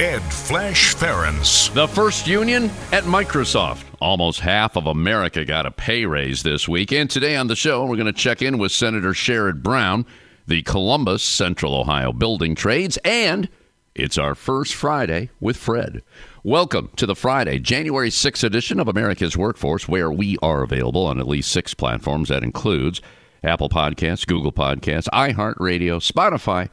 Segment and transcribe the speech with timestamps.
[0.00, 1.74] Ed Flash Ferenc.
[1.74, 3.84] The first union at Microsoft.
[4.00, 6.90] Almost half of America got a pay raise this week.
[6.90, 10.06] And today on the show, we're going to check in with Senator Sherrod Brown,
[10.46, 13.50] the Columbus Central Ohio Building Trades, and
[13.94, 16.02] it's our first Friday with Fred.
[16.42, 21.20] Welcome to the Friday, January 6th edition of America's Workforce, where we are available on
[21.20, 22.30] at least six platforms.
[22.30, 23.02] That includes
[23.44, 26.70] Apple Podcasts, Google Podcasts, iHeartRadio, Spotify,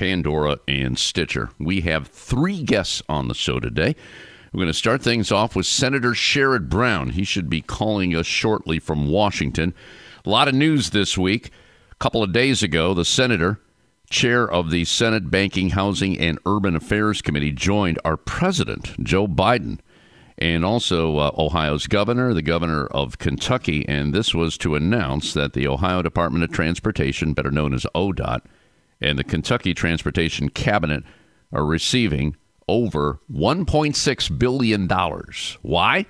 [0.00, 1.50] Pandora, and Stitcher.
[1.58, 3.94] We have three guests on the show today.
[4.50, 7.10] We're going to start things off with Senator Sherrod Brown.
[7.10, 9.74] He should be calling us shortly from Washington.
[10.24, 11.50] A lot of news this week.
[11.92, 13.60] A couple of days ago, the senator,
[14.08, 19.80] chair of the Senate Banking, Housing, and Urban Affairs Committee, joined our president, Joe Biden,
[20.38, 23.86] and also uh, Ohio's governor, the governor of Kentucky.
[23.86, 28.40] And this was to announce that the Ohio Department of Transportation, better known as ODOT,
[29.00, 31.04] and the Kentucky Transportation Cabinet
[31.52, 32.36] are receiving
[32.68, 34.88] over $1.6 billion.
[35.62, 36.06] Why?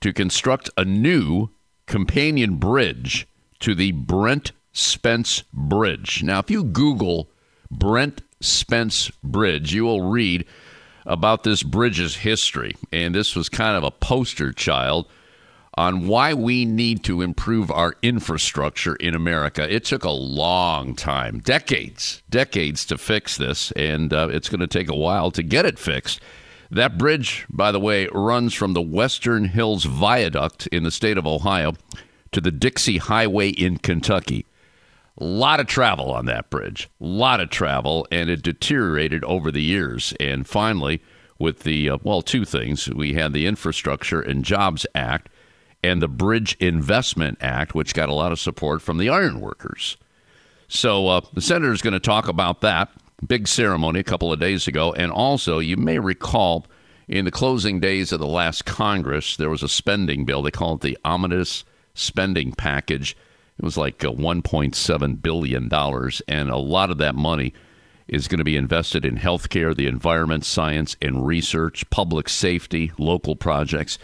[0.00, 1.50] To construct a new
[1.86, 3.26] companion bridge
[3.60, 6.22] to the Brent Spence Bridge.
[6.22, 7.30] Now, if you Google
[7.70, 10.44] Brent Spence Bridge, you will read
[11.04, 12.76] about this bridge's history.
[12.92, 15.06] And this was kind of a poster child
[15.76, 19.72] on why we need to improve our infrastructure in America.
[19.72, 24.66] It took a long time, decades, decades to fix this, and uh, it's going to
[24.66, 26.20] take a while to get it fixed.
[26.70, 31.26] That bridge, by the way, runs from the Western Hills Viaduct in the state of
[31.26, 31.74] Ohio
[32.32, 34.46] to the Dixie Highway in Kentucky.
[35.18, 39.50] A lot of travel on that bridge, a lot of travel, and it deteriorated over
[39.50, 40.12] the years.
[40.18, 41.02] And finally,
[41.38, 45.28] with the, uh, well, two things we had the Infrastructure and Jobs Act
[45.86, 49.96] and the Bridge Investment Act, which got a lot of support from the ironworkers.
[50.68, 52.90] So uh, the senator is going to talk about that
[53.26, 54.92] big ceremony a couple of days ago.
[54.92, 56.66] And also, you may recall
[57.08, 60.42] in the closing days of the last Congress, there was a spending bill.
[60.42, 61.64] They call it the Omnibus
[61.94, 63.16] Spending Package.
[63.58, 65.72] It was like uh, $1.7 billion.
[66.28, 67.54] And a lot of that money
[68.08, 73.34] is going to be invested in healthcare, the environment, science, and research, public safety, local
[73.34, 73.98] projects.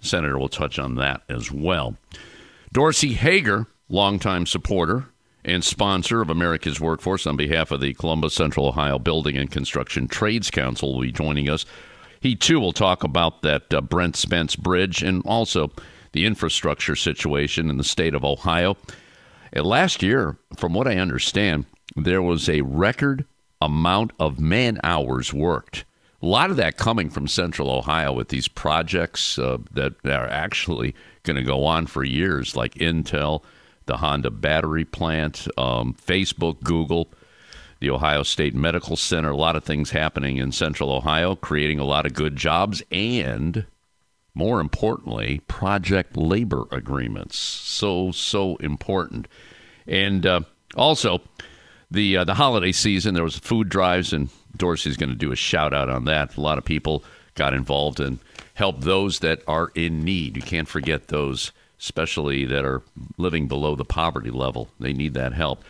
[0.00, 1.96] Senator will touch on that as well.
[2.72, 5.06] Dorsey Hager, longtime supporter
[5.44, 10.08] and sponsor of America's Workforce on behalf of the Columbus Central Ohio Building and Construction
[10.08, 11.64] Trades Council, will be joining us.
[12.20, 15.70] He too will talk about that uh, Brent Spence Bridge and also
[16.12, 18.76] the infrastructure situation in the state of Ohio.
[19.52, 23.24] And last year, from what I understand, there was a record
[23.60, 25.84] amount of man hours worked.
[26.26, 30.92] A lot of that coming from Central Ohio with these projects uh, that are actually
[31.22, 33.44] going to go on for years, like Intel,
[33.84, 37.12] the Honda battery plant, um, Facebook, Google,
[37.78, 39.30] the Ohio State Medical Center.
[39.30, 43.64] A lot of things happening in Central Ohio, creating a lot of good jobs and,
[44.34, 47.38] more importantly, project labor agreements.
[47.38, 49.28] So, so important.
[49.86, 50.40] And uh,
[50.74, 51.20] also,
[51.88, 55.36] the uh, the holiday season, there was food drives and Dorsey's going to do a
[55.36, 56.36] shout out on that.
[56.36, 58.18] A lot of people got involved and
[58.54, 60.36] helped those that are in need.
[60.36, 62.82] You can't forget those, especially that are
[63.18, 64.68] living below the poverty level.
[64.80, 65.62] They need that help.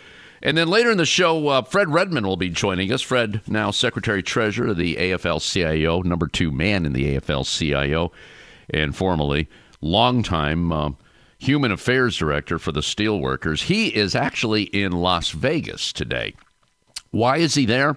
[0.42, 3.02] And then later in the show, uh, Fred Redmond will be joining us.
[3.02, 8.12] Fred, now Secretary Treasurer of the AFL CIO, number two man in the AFL CIO,
[8.70, 9.48] and formerly
[9.80, 10.90] longtime uh,
[11.38, 13.64] Human Affairs Director for the Steelworkers.
[13.64, 16.34] He is actually in Las Vegas today.
[17.10, 17.96] Why is he there?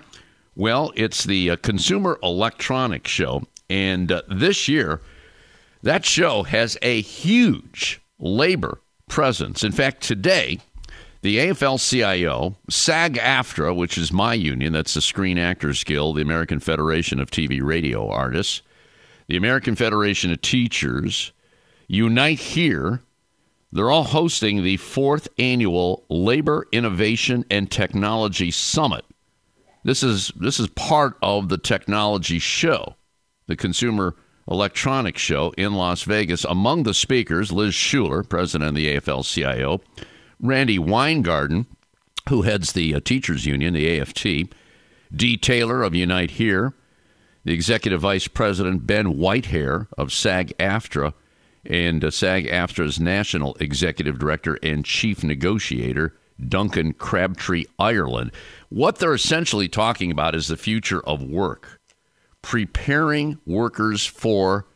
[0.60, 3.44] Well, it's the uh, Consumer Electronics Show.
[3.70, 5.00] And uh, this year,
[5.84, 9.64] that show has a huge labor presence.
[9.64, 10.60] In fact, today,
[11.22, 16.22] the AFL CIO, SAG AFTRA, which is my union, that's the Screen Actors Guild, the
[16.22, 18.62] American Federation of TV Radio Artists,
[19.28, 21.32] the American Federation of Teachers,
[21.88, 23.00] Unite Here,
[23.72, 29.06] they're all hosting the fourth annual Labor Innovation and Technology Summit.
[29.84, 32.96] This is this is part of the technology show,
[33.48, 34.16] the Consumer
[34.50, 36.44] Electronics Show in Las Vegas.
[36.44, 39.82] Among the speakers, Liz Shuler, president of the AFL-CIO,
[40.42, 41.68] Randi Weingarten,
[42.28, 44.54] who heads the uh, teachers union, the AFT,
[45.16, 45.38] D.
[45.38, 46.74] Taylor of Unite Here,
[47.46, 51.14] the executive vice president Ben Whitehair of SAG-AFTRA,
[51.66, 56.16] and uh, SAG AFTRA's National Executive Director and Chief Negotiator,
[56.48, 58.32] Duncan Crabtree Ireland.
[58.70, 61.80] What they're essentially talking about is the future of work,
[62.42, 64.68] preparing workers for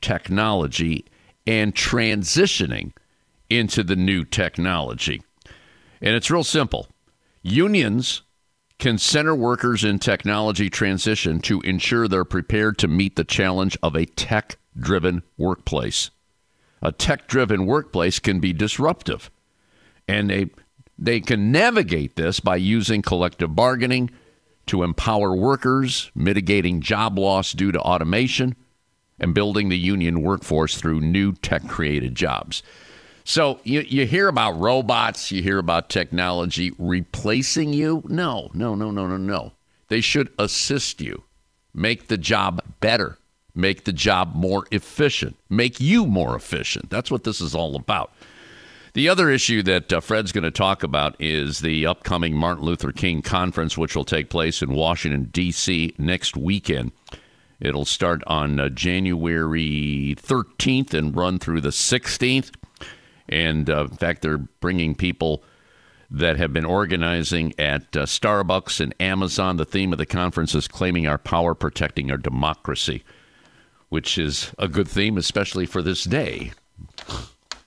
[0.00, 1.04] technology
[1.46, 2.92] and transitioning
[3.48, 5.20] into the new technology.
[6.00, 6.88] And it's real simple.
[7.42, 8.22] Unions
[8.78, 13.94] can center workers in technology transition to ensure they're prepared to meet the challenge of
[13.94, 16.10] a tech driven workplace.
[16.80, 19.30] A tech driven workplace can be disruptive,
[20.08, 20.50] and they,
[21.00, 24.10] they can navigate this by using collective bargaining
[24.66, 28.54] to empower workers, mitigating job loss due to automation,
[29.18, 32.62] and building the union workforce through new tech created jobs.
[33.24, 38.02] So you, you hear about robots, you hear about technology replacing you.
[38.06, 39.52] No, no, no, no, no, no.
[39.88, 41.24] They should assist you,
[41.74, 43.18] make the job better,
[43.54, 46.90] make the job more efficient, make you more efficient.
[46.90, 48.12] That's what this is all about.
[48.92, 52.90] The other issue that uh, Fred's going to talk about is the upcoming Martin Luther
[52.90, 55.94] King conference, which will take place in Washington, D.C.
[55.96, 56.90] next weekend.
[57.60, 62.50] It'll start on uh, January 13th and run through the 16th.
[63.28, 65.44] And uh, in fact, they're bringing people
[66.10, 69.56] that have been organizing at uh, Starbucks and Amazon.
[69.56, 73.04] The theme of the conference is claiming our power, protecting our democracy,
[73.88, 76.50] which is a good theme, especially for this day.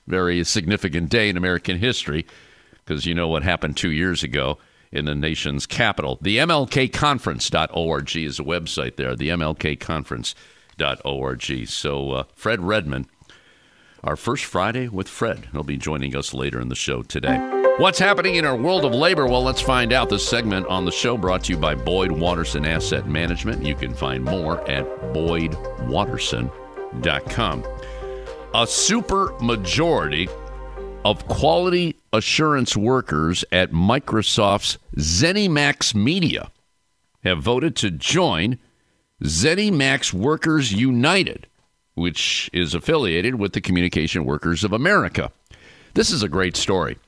[0.06, 2.24] Very significant day in American history,
[2.84, 4.58] because you know what happened two years ago
[4.92, 6.18] in the nation's capital.
[6.20, 11.68] The MLKconference.org is a website there, the MLKconference.org.
[11.68, 13.06] So, uh, Fred Redmond
[14.04, 15.48] our first Friday with Fred.
[15.52, 17.38] He'll be joining us later in the show today.
[17.78, 19.26] What's happening in our world of labor?
[19.26, 20.10] Well, let's find out.
[20.10, 23.64] This segment on the show brought to you by Boyd Watterson Asset Management.
[23.64, 27.64] You can find more at boydwatterson.com.
[28.54, 30.28] A super majority
[31.04, 36.50] of quality assurance workers at Microsoft's ZeniMax Media
[37.24, 38.58] have voted to join
[39.22, 41.48] ZeniMax Workers United
[41.94, 45.32] which is affiliated with the Communication Workers of America.
[45.94, 46.98] This is a great story.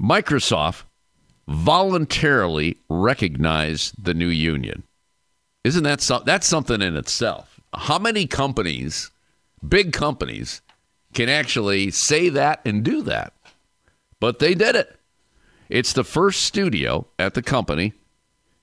[0.00, 0.84] Microsoft
[1.48, 4.82] voluntarily recognized the new union.
[5.64, 7.60] Isn't that so, that's something in itself?
[7.74, 9.10] How many companies,
[9.66, 10.62] big companies,
[11.14, 13.32] can actually say that and do that?
[14.20, 14.98] But they did it.
[15.68, 17.92] It's the first studio at the company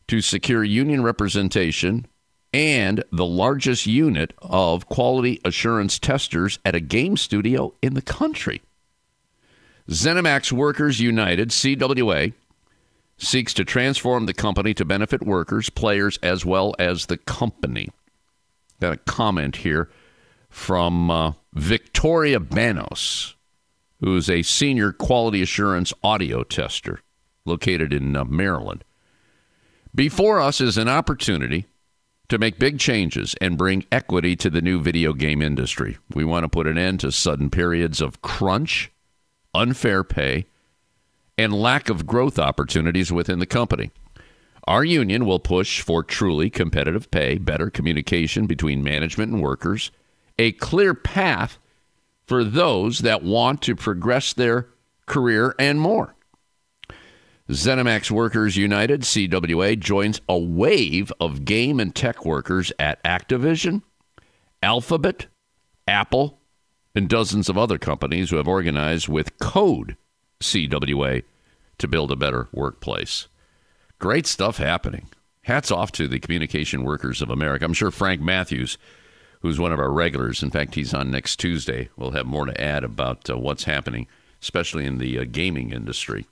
[0.07, 2.05] to secure union representation
[2.53, 8.61] and the largest unit of quality assurance testers at a game studio in the country.
[9.89, 12.33] ZeniMax Workers United, CWA,
[13.17, 17.89] seeks to transform the company to benefit workers, players, as well as the company.
[18.79, 19.89] Got a comment here
[20.49, 23.35] from uh, Victoria Banos,
[23.99, 27.01] who's a senior quality assurance audio tester
[27.45, 28.83] located in uh, Maryland.
[29.93, 31.67] Before us is an opportunity
[32.29, 35.97] to make big changes and bring equity to the new video game industry.
[36.15, 38.91] We want to put an end to sudden periods of crunch,
[39.53, 40.47] unfair pay,
[41.37, 43.91] and lack of growth opportunities within the company.
[44.65, 49.91] Our union will push for truly competitive pay, better communication between management and workers,
[50.39, 51.57] a clear path
[52.25, 54.67] for those that want to progress their
[55.05, 56.15] career, and more.
[57.49, 63.81] ZeniMax Workers United, CWA, joins a wave of game and tech workers at Activision,
[64.61, 65.27] Alphabet,
[65.87, 66.39] Apple,
[66.95, 69.97] and dozens of other companies who have organized with Code
[70.39, 71.23] CWA
[71.79, 73.27] to build a better workplace.
[73.99, 75.09] Great stuff happening.
[75.43, 77.65] Hats off to the Communication Workers of America.
[77.65, 78.77] I'm sure Frank Matthews,
[79.43, 82.59] who's one of our regulars, in fact, he's on next Tuesday, We'll have more to
[82.59, 84.07] add about uh, what's happening,
[84.41, 86.25] especially in the uh, gaming industry.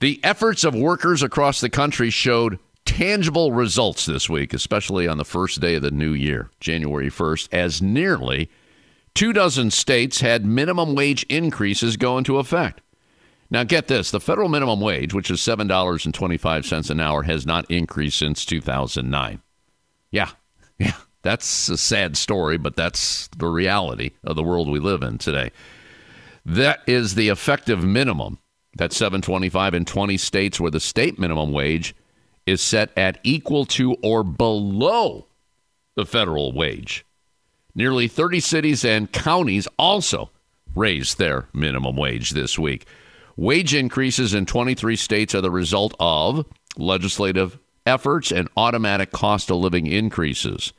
[0.00, 5.24] The efforts of workers across the country showed tangible results this week, especially on the
[5.24, 8.50] first day of the new year, January 1st, as nearly
[9.14, 12.80] two dozen states had minimum wage increases go into effect.
[13.50, 18.18] Now, get this the federal minimum wage, which is $7.25 an hour, has not increased
[18.18, 19.42] since 2009.
[20.10, 20.30] Yeah,
[20.78, 25.18] yeah, that's a sad story, but that's the reality of the world we live in
[25.18, 25.50] today.
[26.44, 28.38] That is the effective minimum
[28.76, 31.94] that's 725 in 20 states where the state minimum wage
[32.46, 35.26] is set at equal to or below
[35.94, 37.04] the federal wage.
[37.74, 40.30] Nearly 30 cities and counties also
[40.74, 42.86] raised their minimum wage this week.
[43.36, 49.58] Wage increases in 23 states are the result of legislative efforts and automatic cost of
[49.58, 50.72] living increases.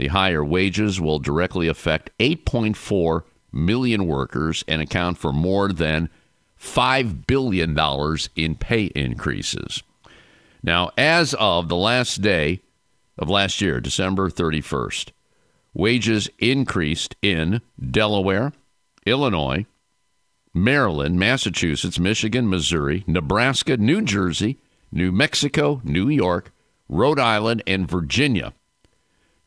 [0.00, 6.08] The higher wages will directly affect 8.4 million workers and account for more than
[6.58, 7.78] $5 billion
[8.34, 9.82] in pay increases.
[10.62, 12.62] Now, as of the last day
[13.18, 15.10] of last year, December 31st,
[15.74, 18.54] wages increased in Delaware,
[19.04, 19.66] Illinois,
[20.54, 24.56] Maryland, Massachusetts, Michigan, Missouri, Nebraska, New Jersey,
[24.90, 26.52] New Mexico, New York,
[26.88, 28.54] Rhode Island, and Virginia.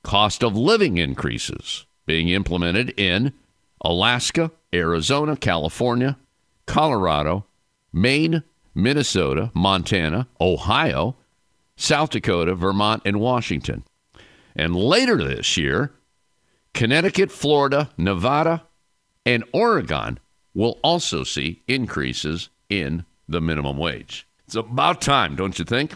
[0.03, 3.33] Cost of living increases being implemented in
[3.81, 6.17] Alaska, Arizona, California,
[6.65, 7.45] Colorado,
[7.91, 8.43] Maine,
[8.75, 11.15] Minnesota, Montana, Ohio,
[11.75, 13.83] South Dakota, Vermont, and Washington.
[14.55, 15.91] And later this year,
[16.73, 18.63] Connecticut, Florida, Nevada,
[19.25, 20.19] and Oregon
[20.53, 24.27] will also see increases in the minimum wage.
[24.45, 25.93] It's about time, don't you think?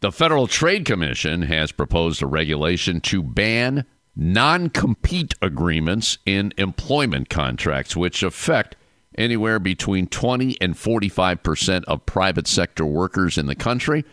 [0.00, 7.28] The Federal Trade Commission has proposed a regulation to ban non compete agreements in employment
[7.28, 8.76] contracts, which affect
[9.16, 14.04] anywhere between 20 and 45 percent of private sector workers in the country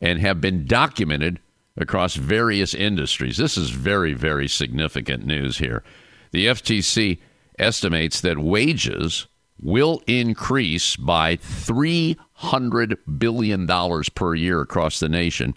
[0.00, 1.40] and have been documented
[1.76, 3.36] across various industries.
[3.36, 5.82] This is very, very significant news here.
[6.30, 7.18] The FTC
[7.58, 9.26] estimates that wages
[9.64, 13.66] will increase by $300 billion
[14.14, 15.54] per year across the nation.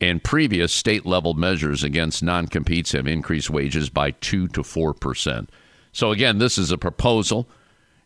[0.00, 5.48] And previous state level measures against non competes have increased wages by 2 to 4%.
[5.92, 7.48] So, again, this is a proposal,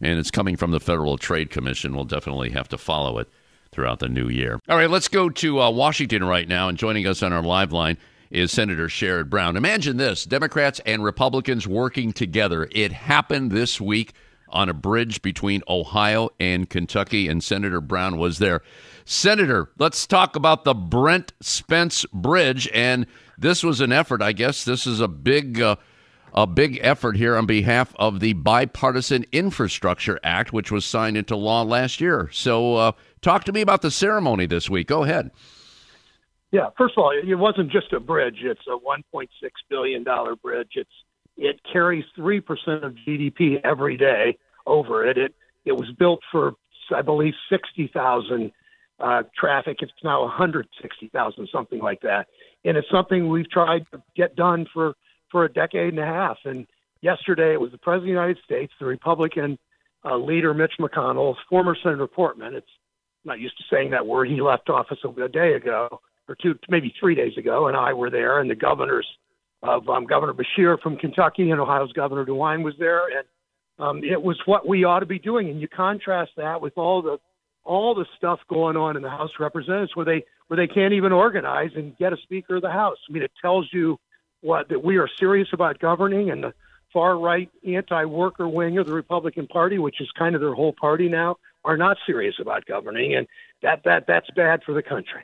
[0.00, 1.94] and it's coming from the Federal Trade Commission.
[1.94, 3.28] We'll definitely have to follow it
[3.72, 4.60] throughout the new year.
[4.68, 6.68] All right, let's go to uh, Washington right now.
[6.68, 7.96] And joining us on our live line
[8.30, 9.56] is Senator Sherrod Brown.
[9.56, 12.68] Imagine this Democrats and Republicans working together.
[12.72, 14.12] It happened this week
[14.48, 18.62] on a bridge between Ohio and Kentucky, and Senator Brown was there.
[19.04, 22.68] Senator, let's talk about the Brent Spence Bridge.
[22.74, 23.06] And
[23.38, 24.64] this was an effort, I guess.
[24.64, 25.60] This is a big.
[25.60, 25.76] Uh,
[26.34, 31.34] a big effort here on behalf of the Bipartisan Infrastructure Act, which was signed into
[31.34, 32.28] law last year.
[32.30, 34.88] So, uh, talk to me about the ceremony this week.
[34.88, 35.30] Go ahead.
[36.52, 39.28] Yeah, first of all, it wasn't just a bridge; it's a 1.6
[39.70, 40.72] billion dollar bridge.
[40.74, 40.90] It's
[41.36, 42.40] it carries 3%
[42.82, 45.18] of GDP every day over it.
[45.18, 46.54] It, it was built for,
[46.94, 48.52] I believe, 60,000
[48.98, 49.78] uh, traffic.
[49.80, 52.26] It's now 160,000, something like that.
[52.64, 54.94] And it's something we've tried to get done for,
[55.30, 56.38] for a decade and a half.
[56.44, 56.66] And
[57.00, 59.58] yesterday it was the President of the United States, the Republican
[60.04, 62.54] uh, leader, Mitch McConnell, former Senator Portman.
[62.54, 62.66] It's
[63.24, 64.28] I'm not used to saying that word.
[64.28, 67.92] He left office a, a day ago or two, maybe three days ago, and I
[67.92, 69.06] were there, and the governors
[69.62, 73.26] of um, Governor Beshear from Kentucky and Ohio's Governor DeWine was there, and
[73.78, 75.48] um, it was what we ought to be doing.
[75.48, 77.18] And you contrast that with all the
[77.64, 80.94] all the stuff going on in the House of Representatives, where they where they can't
[80.94, 82.98] even organize and get a Speaker of the House.
[83.08, 83.98] I mean, it tells you
[84.40, 86.54] what that we are serious about governing, and the
[86.92, 91.08] far right anti-worker wing of the Republican Party, which is kind of their whole party
[91.08, 93.26] now, are not serious about governing, and
[93.62, 95.22] that that that's bad for the country.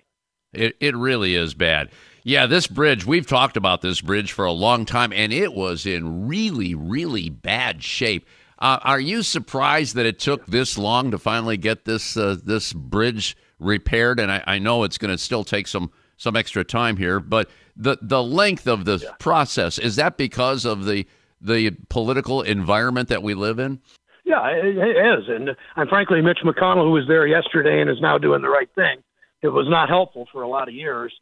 [0.52, 1.90] It it really is bad.
[2.24, 5.86] Yeah, this bridge, we've talked about this bridge for a long time, and it was
[5.86, 8.26] in really, really bad shape.
[8.60, 12.72] Uh, are you surprised that it took this long to finally get this uh, this
[12.72, 14.20] bridge repaired?
[14.20, 17.50] And I, I know it's going to still take some some extra time here, but
[17.76, 19.10] the the length of the yeah.
[19.18, 21.08] process is that because of the
[21.40, 23.80] the political environment that we live in?
[24.24, 28.16] Yeah, it is, and and frankly, Mitch McConnell, who was there yesterday and is now
[28.16, 29.02] doing the right thing,
[29.42, 31.12] it was not helpful for a lot of years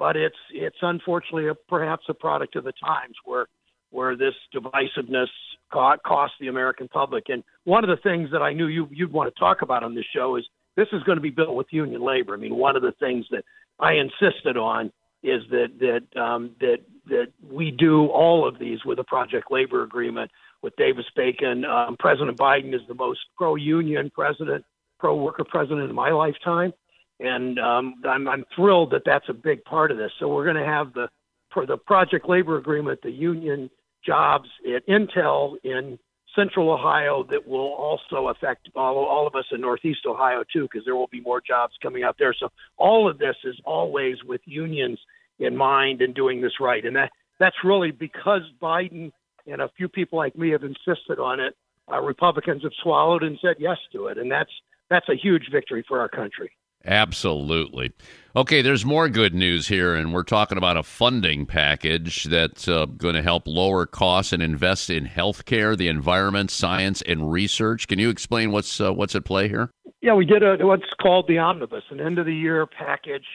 [0.00, 3.46] but it's it's unfortunately a, perhaps a product of the times where
[3.90, 5.28] where this divisiveness
[5.70, 7.24] cost, cost the American public.
[7.28, 9.94] And one of the things that I knew you you'd want to talk about on
[9.94, 12.34] this show is this is going to be built with union labor.
[12.34, 13.44] I mean, one of the things that
[13.78, 14.90] I insisted on
[15.22, 16.78] is that that um, that
[17.08, 20.30] that we do all of these with a project labor agreement
[20.62, 21.66] with Davis Bacon.
[21.66, 24.64] Um, president Biden is the most pro-union president,
[24.98, 26.72] pro-worker president in my lifetime
[27.20, 30.10] and um, I'm, I'm thrilled that that's a big part of this.
[30.18, 31.08] So we're going to have the
[31.52, 33.70] for the project labor agreement, the union
[34.06, 35.98] jobs at Intel in
[36.34, 40.84] Central Ohio that will also affect all, all of us in Northeast Ohio too, because
[40.84, 42.34] there will be more jobs coming out there.
[42.38, 44.98] So all of this is always with unions
[45.40, 49.10] in mind and doing this right, and that that's really because Biden
[49.46, 51.56] and a few people like me have insisted on it.
[51.90, 54.52] Uh, Republicans have swallowed and said yes to it, and that's
[54.88, 56.52] that's a huge victory for our country.
[56.84, 57.92] Absolutely.
[58.34, 62.86] Okay, there's more good news here, and we're talking about a funding package that's uh,
[62.86, 67.88] going to help lower costs and invest in healthcare, the environment, science, and research.
[67.88, 69.70] Can you explain what's uh, what's at play here?
[70.00, 73.26] Yeah, we did a, what's called the omnibus, an end of the year package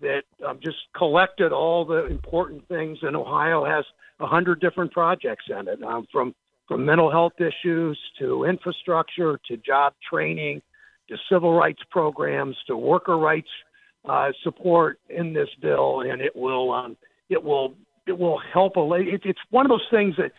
[0.00, 2.98] that um, just collected all the important things.
[3.02, 3.84] And Ohio has
[4.18, 6.34] a hundred different projects in it, um, from
[6.66, 10.60] from mental health issues to infrastructure to job training
[11.10, 13.48] to civil rights programs to worker rights
[14.08, 16.96] uh, support in this bill, and it will um,
[17.28, 17.74] it will
[18.06, 20.32] it will help a it, it's one of those things that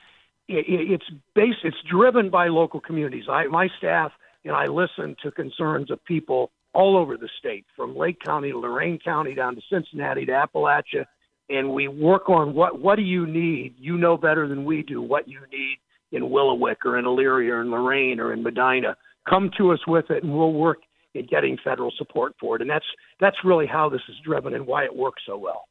[0.47, 3.25] it, it's based it's driven by local communities.
[3.29, 4.11] I my staff
[4.43, 8.57] and I listen to concerns of people all over the state, from Lake County to
[8.57, 11.05] Lorain County down to Cincinnati to Appalachia,
[11.49, 13.75] and we work on what what do you need?
[13.77, 15.77] You know better than we do what you need
[16.11, 18.95] in Willowick or in Elyria or in Lorain or in Medina.
[19.29, 20.79] Come to us with it, and we'll work
[21.15, 22.61] at getting federal support for it.
[22.61, 22.85] And that's
[23.19, 25.65] that's really how this is driven and why it works so well.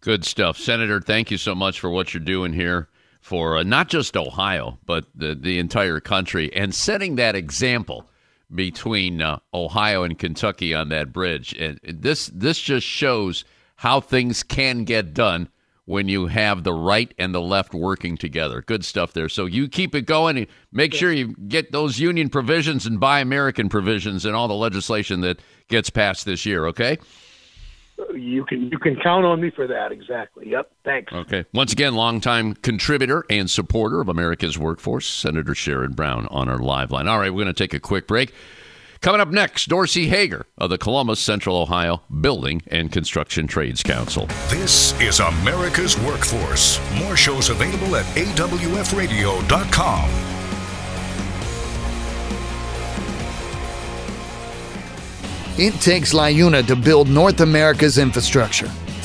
[0.00, 1.00] Good stuff, Senator.
[1.00, 2.88] Thank you so much for what you're doing here
[3.20, 8.08] for uh, not just Ohio but the the entire country and setting that example
[8.54, 11.52] between uh, Ohio and Kentucky on that bridge.
[11.54, 13.44] And this this just shows
[13.76, 15.48] how things can get done
[15.86, 18.60] when you have the right and the left working together.
[18.60, 19.28] Good stuff there.
[19.28, 23.20] So you keep it going and make sure you get those union provisions and buy
[23.20, 26.98] American provisions and all the legislation that gets passed this year, okay?
[28.14, 29.90] You can you can count on me for that.
[29.90, 30.50] Exactly.
[30.50, 30.70] Yep.
[30.84, 31.12] Thanks.
[31.14, 31.46] Okay.
[31.54, 36.90] Once again, longtime contributor and supporter of America's workforce, Senator Sherrod Brown on our live
[36.90, 37.08] line.
[37.08, 38.34] All right, we're going to take a quick break.
[39.00, 44.26] Coming up next, Dorsey Hager of the Columbus Central Ohio Building and Construction Trades Council.
[44.48, 46.80] This is America's Workforce.
[46.98, 50.10] More shows available at awfradio.com.
[55.58, 58.70] It takes LiUNA to build North America's infrastructure.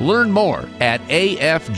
[0.00, 1.74] Learn more at afge.org.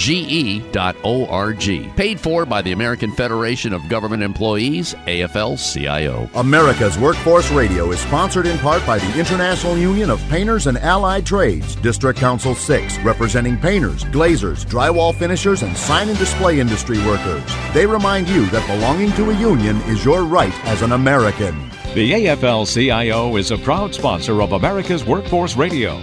[1.96, 6.28] Paid for by the American Federation of Government Employees, AFL CIO.
[6.34, 11.26] America's Workforce Radio is sponsored in part by the International Union of Painters and Allied
[11.26, 17.44] Trades, District Council 6, representing painters, glazers, drywall finishers, and sign and display industry workers.
[17.74, 21.70] They remind you that belonging to a union is your right as an American.
[21.94, 26.00] The AFL CIO is a proud sponsor of America's Workforce Radio.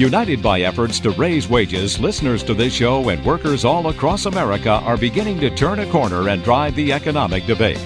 [0.00, 4.70] United by efforts to raise wages, listeners to this show and workers all across America
[4.70, 7.76] are beginning to turn a corner and drive the economic debate.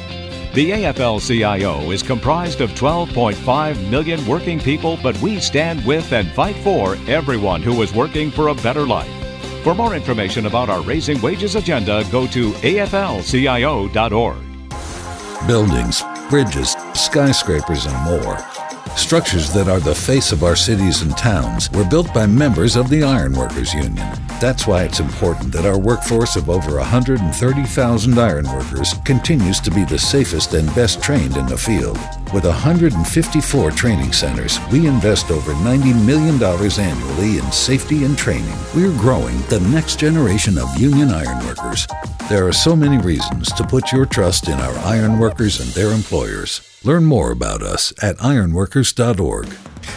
[0.54, 6.30] The AFL CIO is comprised of 12.5 million working people, but we stand with and
[6.34, 9.10] fight for everyone who is working for a better life.
[9.64, 14.36] For more information about our Raising Wages agenda, go to aflcio.org.
[15.48, 18.38] Buildings, bridges, skyscrapers, and more.
[18.96, 22.88] Structures that are the face of our cities and towns were built by members of
[22.88, 24.08] the Ironworkers Union.
[24.40, 29.98] That's why it's important that our workforce of over 130,000 ironworkers continues to be the
[29.98, 31.98] safest and best trained in the field.
[32.34, 38.56] With 154 training centers, we invest over $90 million annually in safety and training.
[38.74, 41.86] We're growing the next generation of union ironworkers.
[42.28, 46.60] There are so many reasons to put your trust in our ironworkers and their employers.
[46.82, 49.46] Learn more about us at ironworkers.org.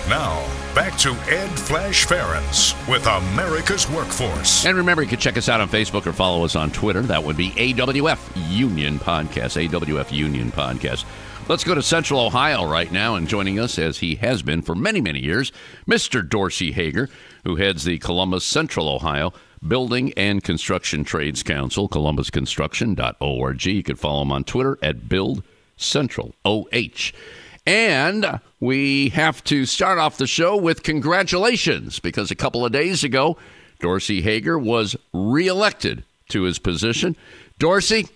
[0.07, 4.63] Now, back to Ed Flash Ferenc with America's Workforce.
[4.63, 7.01] And remember, you can check us out on Facebook or follow us on Twitter.
[7.01, 9.69] That would be AWF Union Podcast.
[9.69, 11.03] AWF Union Podcast.
[11.49, 14.75] Let's go to Central Ohio right now, and joining us, as he has been for
[14.75, 15.53] many, many years,
[15.87, 16.27] Mr.
[16.27, 17.09] Dorsey Hager,
[17.45, 19.31] who heads the Columbus Central Ohio
[19.65, 23.65] Building and Construction Trades Council, columbusconstruction.org.
[23.65, 25.41] You can follow him on Twitter at Build
[25.77, 27.13] Central OH.
[27.65, 33.05] And we have to start off the show with congratulations because a couple of days
[33.05, 33.37] ago,
[33.79, 37.15] Dorsey Hager was reelected to his position.
[37.57, 38.09] Dorsey,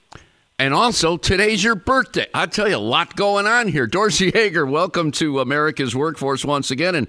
[0.62, 2.28] and also today's your birthday.
[2.36, 3.88] I tell you, a lot going on here.
[3.88, 7.08] Dorsey Hager, welcome to America's Workforce once again, and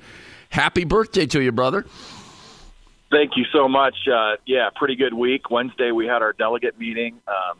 [0.48, 1.84] happy birthday to you, brother.
[3.10, 3.94] Thank you so much.
[4.10, 5.50] Uh, yeah, pretty good week.
[5.50, 7.20] Wednesday we had our delegate meeting.
[7.28, 7.58] Um,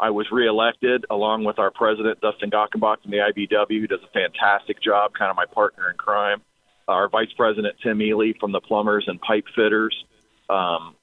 [0.00, 4.10] I was reelected along with our president, Dustin Gockenbach from the IBEW, who does a
[4.12, 6.42] fantastic job, kind of my partner in crime.
[6.88, 9.94] our Vice President Tim Ely from the Plumbers and Pipe Fitters,
[10.48, 10.96] um,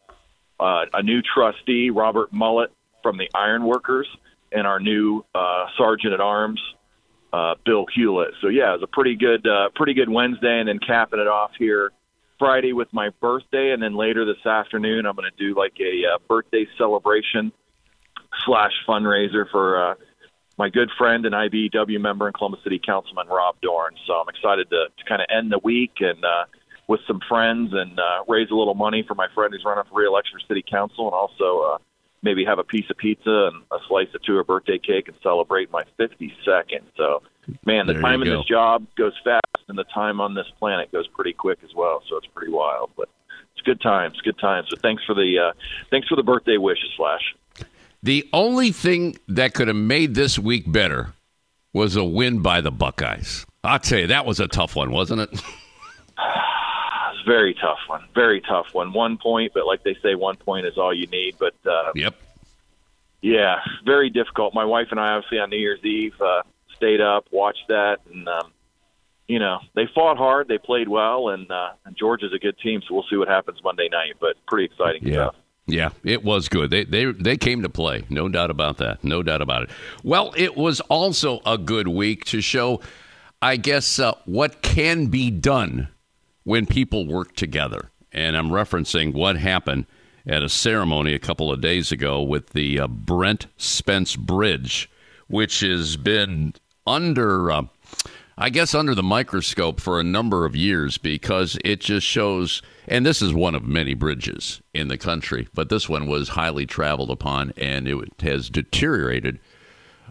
[0.59, 2.71] uh, a new trustee Robert Mullet
[3.07, 4.05] from the Ironworkers,
[4.51, 6.59] and our new uh, Sergeant at Arms
[7.31, 8.33] uh, Bill Hewlett.
[8.41, 11.27] So yeah, it was a pretty good, uh, pretty good Wednesday, and then capping it
[11.27, 11.91] off here
[12.37, 16.15] Friday with my birthday, and then later this afternoon I'm going to do like a
[16.15, 17.53] uh, birthday celebration
[18.45, 19.95] slash fundraiser for uh,
[20.57, 24.03] my good friend and IBEW member and Columbus City Councilman Rob Dorans.
[24.05, 26.43] So I'm excited to, to kind of end the week and uh,
[26.89, 29.97] with some friends and uh, raise a little money for my friend who's running for
[29.97, 31.77] re-election for City Council, and also uh,
[32.27, 35.15] maybe have a piece of pizza and a slice of two or birthday cake and
[35.23, 36.81] celebrate my 52nd.
[36.97, 37.23] So,
[37.65, 38.37] man, the There time in go.
[38.37, 42.03] this job goes fast, and the time on this planet goes pretty quick as well.
[42.09, 43.07] So it's pretty wild, but
[43.53, 44.67] it's good times, good times.
[44.69, 45.53] So thanks for the uh,
[45.89, 47.33] thanks for the birthday wishes, Flash.
[48.03, 51.13] The only thing that could have made this week better
[51.71, 53.45] was a win by the Buckeyes.
[53.63, 55.41] I'll tell you, that was a tough one, wasn't it?
[57.27, 58.93] Very tough one, very tough one.
[58.93, 61.35] One point, but like they say, one point is all you need.
[61.37, 62.15] But uh, Yep.
[63.21, 64.53] Yeah, very difficult.
[64.53, 66.43] My wife and I, obviously, on New Year's Eve, uh,
[66.75, 68.51] stayed up, watched that, and um,
[69.27, 72.81] you know they fought hard, they played well, and, uh, and Georgia's a good team,
[72.87, 74.13] so we'll see what happens Monday night.
[74.21, 75.13] But pretty exciting Yeah.
[75.13, 75.35] stuff.
[75.69, 76.69] Yeah, it was good.
[76.69, 79.03] They they they came to play, no doubt about that.
[79.03, 79.69] No doubt about it.
[80.01, 82.79] Well, it was also a good week to show,
[83.41, 85.89] I guess, uh, what can be done
[86.47, 87.91] when people work together.
[88.13, 89.85] And I'm referencing what happened
[90.25, 94.89] at a ceremony a couple of days ago with the uh, Brent Spence Bridge,
[95.27, 96.53] which has been
[96.87, 97.51] under.
[97.51, 97.63] Uh,
[98.37, 103.03] I guess under the microscope for a number of years because it just shows, and
[103.03, 107.09] this is one of many bridges in the country, but this one was highly traveled
[107.09, 109.39] upon and it has deteriorated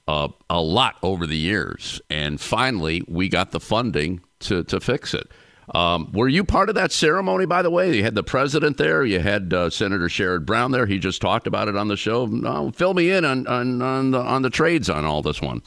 [0.08, 2.00] uh, a lot over the years.
[2.10, 5.30] And finally, we got the funding to, to fix it.
[5.74, 7.96] Um, were you part of that ceremony, by the way?
[7.96, 9.04] You had the president there.
[9.04, 10.86] You had uh, Senator Sherrod Brown there.
[10.86, 12.70] He just talked about it on the show.
[12.70, 15.62] Fill me in on, on, on, the, on the trades on all this one.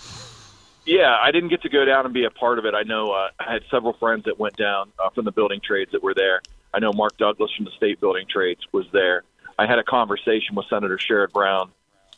[0.86, 2.74] Yeah, I didn't get to go down and be a part of it.
[2.74, 5.92] I know uh, I had several friends that went down uh, from the building trades
[5.92, 6.42] that were there.
[6.74, 9.24] I know Mark Douglas from the state building trades was there.
[9.58, 11.72] I had a conversation with Senator Sherrod Brown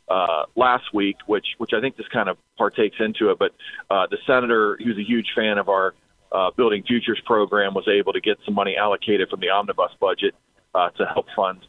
[0.08, 3.40] uh, last week, which which I think this kind of partakes into it.
[3.40, 3.54] But
[3.90, 5.94] uh, the senator, who's a huge fan of our
[6.32, 10.36] uh, Building Futures program, was able to get some money allocated from the omnibus budget
[10.74, 11.60] uh, to help fund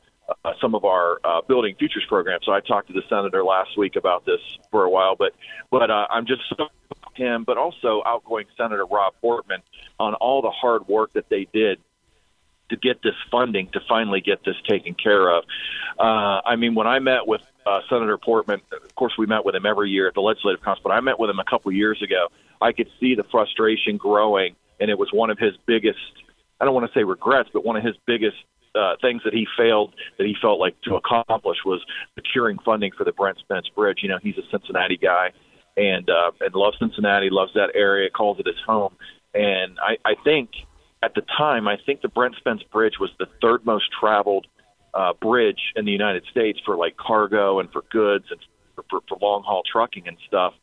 [0.45, 2.41] uh, some of our uh, Building Futures program.
[2.45, 5.33] So I talked to the senator last week about this for a while, but
[5.71, 6.69] but uh, I'm just so
[7.15, 9.61] him, but also outgoing Senator Rob Portman
[9.99, 11.79] on all the hard work that they did
[12.71, 15.45] to get this funding to finally get this taken care of.
[15.99, 19.55] Uh, I mean, when I met with uh, Senator Portman, of course, we met with
[19.55, 22.01] him every year at the Legislative Council, but I met with him a couple years
[22.03, 22.29] ago.
[22.61, 25.99] I could see the frustration growing, and it was one of his biggest,
[26.61, 28.37] I don't want to say regrets, but one of his biggest
[28.75, 33.05] uh, things that he failed that he felt like to accomplish was securing funding for
[33.05, 33.99] the Brent Spence Bridge.
[34.03, 35.33] You know, he's a Cincinnati guy
[35.77, 38.95] and uh, and loves Cincinnati, loves that area, calls it his home.
[39.35, 40.51] And I, I think
[41.03, 44.47] at the time, I think the Brent Spence Bridge was the third most traveled
[44.95, 48.41] uh, bridge in the United States for like cargo and for goods and
[48.75, 50.55] for, for, for long haul trucking and stuff.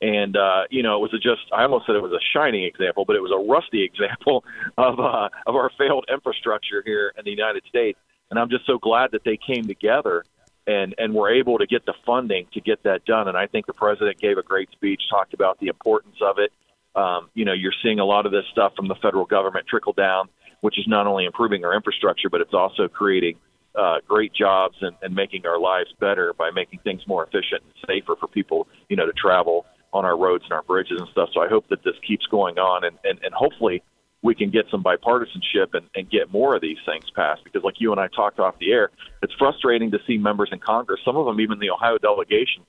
[0.00, 2.64] And uh, you know, it was a just I almost said it was a shining
[2.64, 4.44] example, but it was a rusty example
[4.76, 7.98] of uh, of our failed infrastructure here in the United States.
[8.30, 10.24] And I'm just so glad that they came together
[10.66, 13.28] and and were able to get the funding to get that done.
[13.28, 16.52] And I think the president gave a great speech, talked about the importance of it.
[16.98, 19.92] Um, you know, you're seeing a lot of this stuff from the federal government trickle
[19.92, 20.28] down,
[20.60, 23.36] which is not only improving our infrastructure, but it's also creating
[23.76, 27.72] uh, great jobs and, and making our lives better by making things more efficient and
[27.86, 31.28] safer for people, you know, to travel on our roads and our bridges and stuff.
[31.34, 33.82] So I hope that this keeps going on, and and, and hopefully
[34.22, 37.44] we can get some bipartisanship and, and get more of these things passed.
[37.44, 38.90] Because, like you and I talked off the air,
[39.22, 42.62] it's frustrating to see members in Congress, some of them even the Ohio delegation,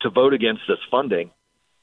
[0.00, 1.30] to vote against this funding.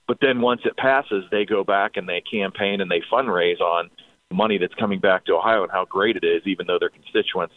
[0.07, 3.89] But then once it passes, they go back and they campaign and they fundraise on
[4.29, 6.89] the money that's coming back to Ohio and how great it is, even though their
[6.89, 7.55] constituents,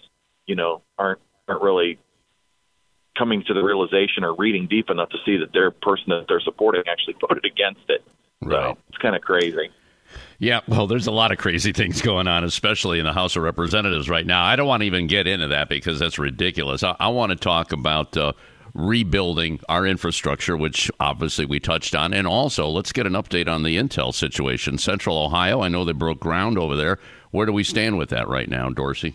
[0.49, 1.99] you know, aren't aren't really
[3.17, 6.41] coming to the realization or reading deep enough to see that their person that they're
[6.41, 8.03] supporting actually voted against it.
[8.41, 8.53] Right.
[8.53, 9.71] So it's kind of crazy.
[10.39, 13.43] Yeah, well, there's a lot of crazy things going on, especially in the House of
[13.43, 14.45] Representatives right now.
[14.45, 16.83] I don't want to even get into that because that's ridiculous.
[16.83, 18.33] I, I want to talk about uh,
[18.75, 23.65] rebuilding our infrastructure, which obviously we touched on, and also let's get an update on
[23.65, 24.79] the Intel situation.
[24.79, 26.99] Central Ohio, I know they broke ground over there.
[27.31, 29.15] Where do we stand with that right now, Dorsey?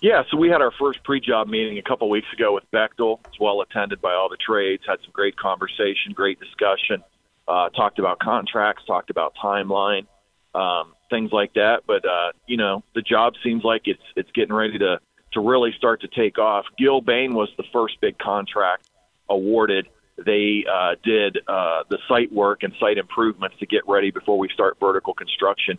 [0.00, 3.18] Yeah, so we had our first pre-job meeting a couple weeks ago with Bechtel.
[3.28, 4.82] It's well attended by all the trades.
[4.86, 7.04] Had some great conversation, great discussion.
[7.46, 10.06] Uh, talked about contracts, talked about timeline,
[10.54, 11.82] um, things like that.
[11.86, 15.00] But uh, you know, the job seems like it's it's getting ready to
[15.32, 16.64] to really start to take off.
[16.80, 18.88] Gilbane was the first big contract
[19.28, 19.86] awarded.
[20.16, 24.48] They uh, did uh, the site work and site improvements to get ready before we
[24.48, 25.76] start vertical construction.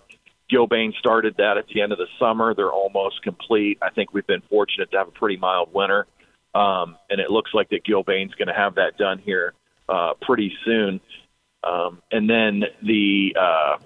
[0.52, 2.54] Gilbane started that at the end of the summer.
[2.54, 3.78] They're almost complete.
[3.82, 6.08] I think we've been fortunate to have a pretty mild winter,
[6.54, 9.54] um, and it looks like that Gilbane's going to have that done here
[9.88, 11.00] uh, pretty soon.
[11.64, 13.78] Um, and then the uh,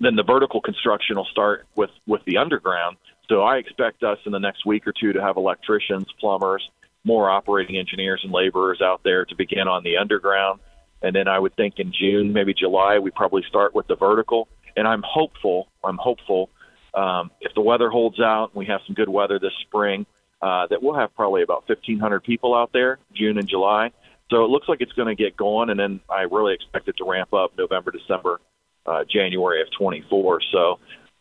[0.00, 2.96] then the vertical construction will start with with the underground.
[3.28, 6.68] So I expect us in the next week or two to have electricians, plumbers,
[7.04, 10.60] more operating engineers and laborers out there to begin on the underground.
[11.02, 14.48] And then I would think in June, maybe July, we probably start with the vertical.
[14.76, 15.68] And I'm hopeful.
[15.84, 16.50] I'm hopeful
[16.94, 20.06] um, if the weather holds out and we have some good weather this spring,
[20.40, 23.92] uh, that we'll have probably about 1,500 people out there June and July.
[24.30, 26.96] So it looks like it's going to get going, and then I really expect it
[26.98, 28.40] to ramp up November, December,
[28.86, 30.40] uh, January of 24.
[30.52, 30.78] So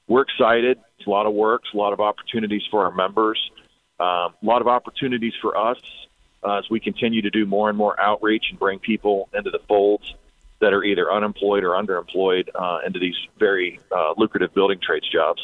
[0.08, 0.80] we're excited.
[0.98, 3.40] It's a lot of work, a lot of opportunities for our members,
[4.00, 5.78] um, a lot of opportunities for us
[6.44, 9.60] uh, as we continue to do more and more outreach and bring people into the
[9.68, 10.16] folds
[10.62, 15.41] that are either unemployed or underemployed uh, into these very uh, lucrative building trades jobs.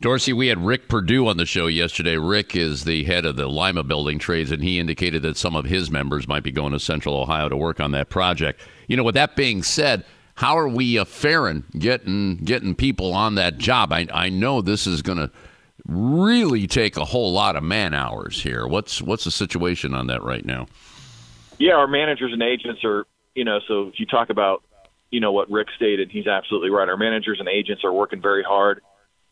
[0.00, 2.16] Dorsey, we had Rick Purdue on the show yesterday.
[2.16, 5.64] Rick is the head of the Lima Building Trades, and he indicated that some of
[5.64, 8.60] his members might be going to Central Ohio to work on that project.
[8.86, 10.04] You know, with that being said,
[10.36, 13.92] how are we uh, faring getting getting people on that job?
[13.92, 15.32] I, I know this is going to
[15.88, 18.68] really take a whole lot of man hours here.
[18.68, 20.68] What's what's the situation on that right now?
[21.58, 23.04] Yeah, our managers and agents are,
[23.38, 24.64] you know, so if you talk about,
[25.12, 26.88] you know, what Rick stated, he's absolutely right.
[26.88, 28.80] Our managers and agents are working very hard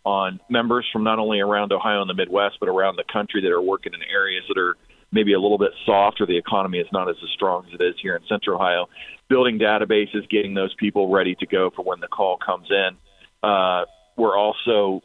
[0.04, 3.50] on members from not only around Ohio and the Midwest, but around the country that
[3.50, 4.76] are working in areas that are
[5.10, 7.96] maybe a little bit soft or the economy is not as strong as it is
[8.00, 8.86] here in Central Ohio.
[9.28, 12.90] Building databases, getting those people ready to go for when the call comes in.
[13.42, 15.00] Uh, we're also,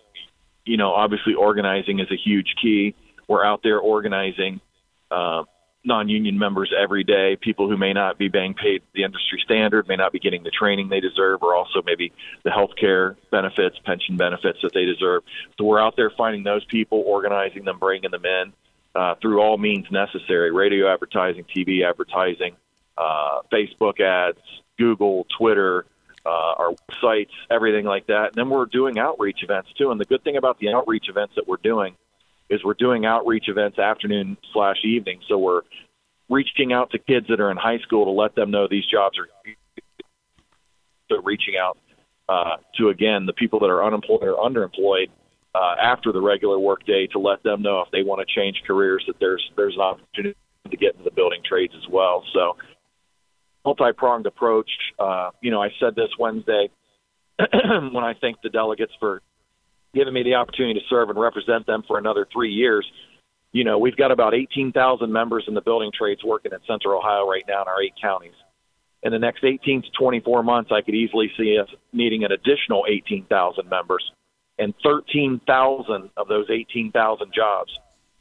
[0.64, 2.94] you know, obviously organizing is a huge key.
[3.28, 4.62] We're out there organizing
[5.10, 5.46] uh,
[5.84, 9.96] non-union members every day, people who may not be being paid the industry standard, may
[9.96, 12.12] not be getting the training they deserve, or also maybe
[12.44, 15.24] the health care benefits, pension benefits that they deserve.
[15.58, 18.54] So we're out there finding those people, organizing them, bringing them in
[18.94, 22.56] uh, through all means necessary: radio advertising, TV advertising,
[22.98, 24.40] uh, Facebook ads,
[24.78, 25.86] Google, Twitter.
[26.24, 28.26] Uh, our sites, everything like that.
[28.26, 29.90] And then we're doing outreach events too.
[29.90, 31.96] And the good thing about the outreach events that we're doing
[32.52, 35.22] is we're doing outreach events afternoon slash evening.
[35.28, 35.62] So we're
[36.30, 39.18] reaching out to kids that are in high school to let them know these jobs
[39.18, 39.28] are.
[41.10, 41.78] So reaching out
[42.30, 45.10] uh, to again the people that are unemployed or underemployed
[45.56, 49.04] uh, after the regular workday to let them know if they want to change careers
[49.08, 50.38] that there's there's an opportunity
[50.70, 52.24] to get into the building trades as well.
[52.34, 52.58] So
[53.66, 54.70] multi pronged approach.
[55.00, 56.70] Uh, you know, I said this Wednesday
[57.38, 59.22] when I thanked the delegates for
[59.94, 62.86] giving me the opportunity to serve and represent them for another three years.
[63.52, 67.28] You know, we've got about 18,000 members in the building trades working in Central Ohio
[67.30, 68.34] right now in our eight counties.
[69.04, 72.86] In the next 18 to 24 months, I could easily see us needing an additional
[72.88, 74.04] 18,000 members.
[74.60, 77.72] And 13,000 of those 18,000 jobs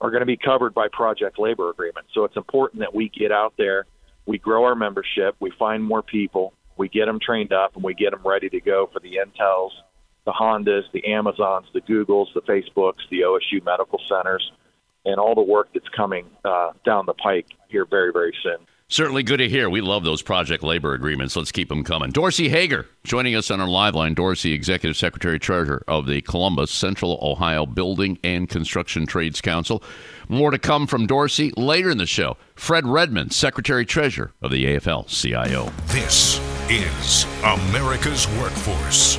[0.00, 2.10] are going to be covered by project labor agreements.
[2.14, 3.84] So it's important that we get out there,
[4.26, 7.92] we grow our membership, we find more people, we get them trained up, and we
[7.92, 9.70] get them ready to go for the Intels,
[10.24, 14.50] the Hondas, the Amazons, the Googles, the Facebooks, the OSU medical centers,
[15.04, 18.66] and all the work that's coming uh, down the pike here very, very soon.
[18.90, 19.70] Certainly good to hear.
[19.70, 21.36] We love those project labor agreements.
[21.36, 22.10] Let's keep them coming.
[22.10, 24.14] Dorsey Hager joining us on our live line.
[24.14, 29.80] Dorsey, Executive Secretary Treasurer of the Columbus Central Ohio Building and Construction Trades Council.
[30.28, 32.36] More to come from Dorsey later in the show.
[32.56, 35.70] Fred Redmond, Secretary Treasurer of the AFL CIO.
[35.86, 39.18] This is America's Workforce.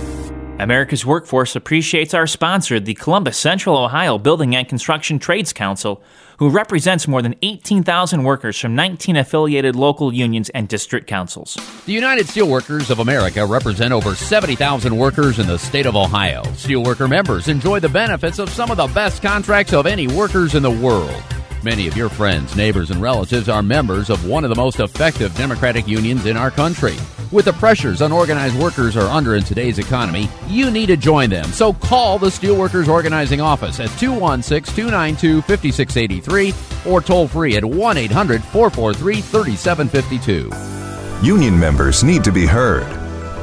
[0.60, 6.02] America's Workforce appreciates our sponsor, the Columbus Central Ohio Building and Construction Trades Council,
[6.39, 11.58] who represents more than 18,000 workers from 19 affiliated local unions and district councils.
[11.86, 16.41] The United Steelworkers of America represent over 70,000 workers in the state of Ohio.
[16.54, 20.63] Steelworker members enjoy the benefits of some of the best contracts of any workers in
[20.63, 21.24] the world.
[21.63, 25.36] Many of your friends, neighbors, and relatives are members of one of the most effective
[25.36, 26.96] democratic unions in our country.
[27.32, 31.46] With the pressures unorganized workers are under in today's economy, you need to join them.
[31.46, 37.98] So call the Steelworkers Organizing Office at 216 292 5683 or toll free at 1
[37.98, 41.26] 800 443 3752.
[41.26, 42.86] Union members need to be heard.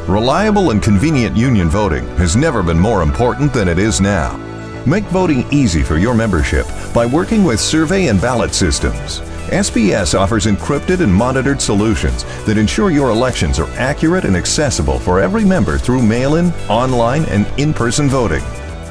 [0.09, 4.54] Reliable and convenient union voting has never been more important than it is now.
[4.87, 9.21] Make voting easy for your membership by working with survey and ballot systems.
[9.49, 15.21] SBS offers encrypted and monitored solutions that ensure your elections are accurate and accessible for
[15.21, 18.43] every member through mail in, online, and in person voting.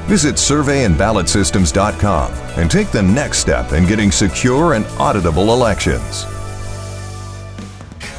[0.06, 6.24] Visit surveyandballotsystems.com and take the next step in getting secure and auditable elections.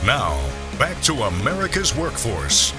[0.05, 0.39] Now,
[0.79, 2.73] back to America's Workforce.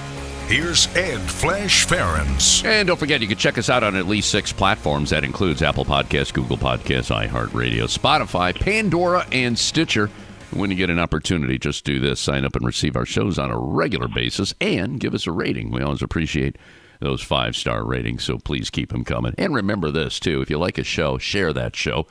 [0.47, 2.63] Here's Ed Flash Ferenc.
[2.63, 5.09] And don't forget, you can check us out on at least six platforms.
[5.09, 10.09] That includes Apple Podcasts, Google Podcasts, iHeartRadio, Spotify, Pandora, and Stitcher.
[10.51, 13.51] When you get an opportunity, just do this sign up and receive our shows on
[13.51, 15.69] a regular basis and give us a rating.
[15.69, 16.55] We always appreciate
[17.01, 19.35] those five star ratings, so please keep them coming.
[19.37, 22.07] And remember this, too if you like a show, share that show.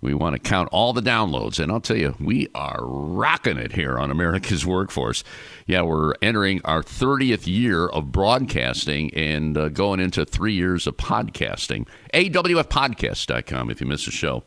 [0.00, 1.58] We want to count all the downloads.
[1.58, 5.24] And I'll tell you, we are rocking it here on America's Workforce.
[5.66, 10.96] Yeah, we're entering our 30th year of broadcasting and uh, going into three years of
[10.96, 11.88] podcasting.
[12.14, 14.44] AWFpodcast.com if you miss a show.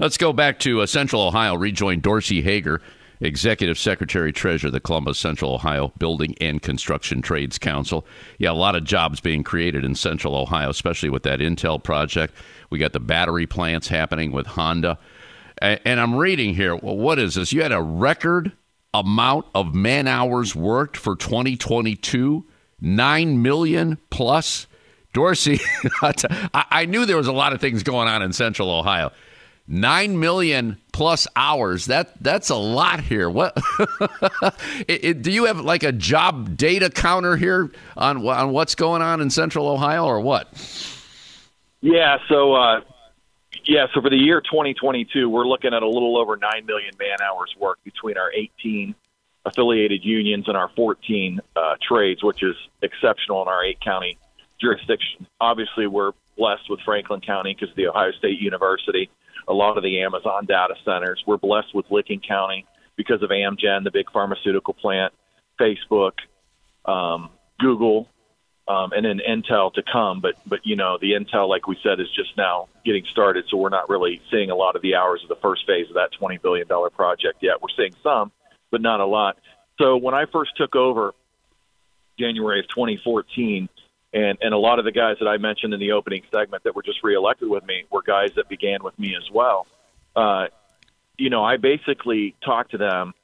[0.00, 1.56] Let's go back to uh, Central Ohio.
[1.56, 2.80] Rejoin Dorsey Hager,
[3.20, 8.06] Executive Secretary Treasurer of the Columbus Central Ohio Building and Construction Trades Council.
[8.38, 12.34] Yeah, a lot of jobs being created in Central Ohio, especially with that Intel project.
[12.70, 14.98] We got the battery plants happening with Honda.
[15.60, 17.52] And I'm reading here, well, what is this?
[17.52, 18.52] You had a record
[18.94, 22.46] amount of man hours worked for 2022,
[22.80, 24.66] 9 million plus.
[25.14, 25.58] Dorsey,
[26.54, 29.10] I knew there was a lot of things going on in Central Ohio.
[29.68, 31.86] 9 million plus hours.
[31.86, 33.28] That that's a lot here.
[33.28, 33.56] What
[34.88, 39.02] it, it, do you have like a job data counter here on on what's going
[39.02, 40.48] on in Central Ohio or what?
[41.80, 42.80] Yeah, so uh,
[43.64, 47.18] yeah, so for the year 2022, we're looking at a little over nine million man
[47.22, 48.94] hours worked between our 18
[49.44, 54.18] affiliated unions and our 14 uh, trades, which is exceptional in our eight county
[54.60, 55.26] jurisdiction.
[55.40, 59.10] Obviously, we're blessed with Franklin County because of the Ohio State University,
[59.48, 61.22] a lot of the Amazon data centers.
[61.26, 65.12] We're blessed with Licking County because of Amgen, the big pharmaceutical plant,
[65.60, 66.12] Facebook,
[66.84, 68.08] um, Google,
[68.66, 70.20] um, and then Intel to come.
[70.20, 73.56] But but you know the Intel, like we said, is just now getting started, so
[73.56, 76.12] we're not really seeing a lot of the hours of the first phase of that
[76.12, 77.62] twenty billion dollar project yet.
[77.62, 78.30] We're seeing some,
[78.70, 79.38] but not a lot.
[79.78, 81.14] So when I first took over,
[82.18, 83.68] January of 2014.
[84.12, 86.74] And, and a lot of the guys that I mentioned in the opening segment that
[86.74, 89.66] were just reelected with me were guys that began with me as well.
[90.16, 90.46] Uh,
[91.18, 93.14] you know, I basically talked to them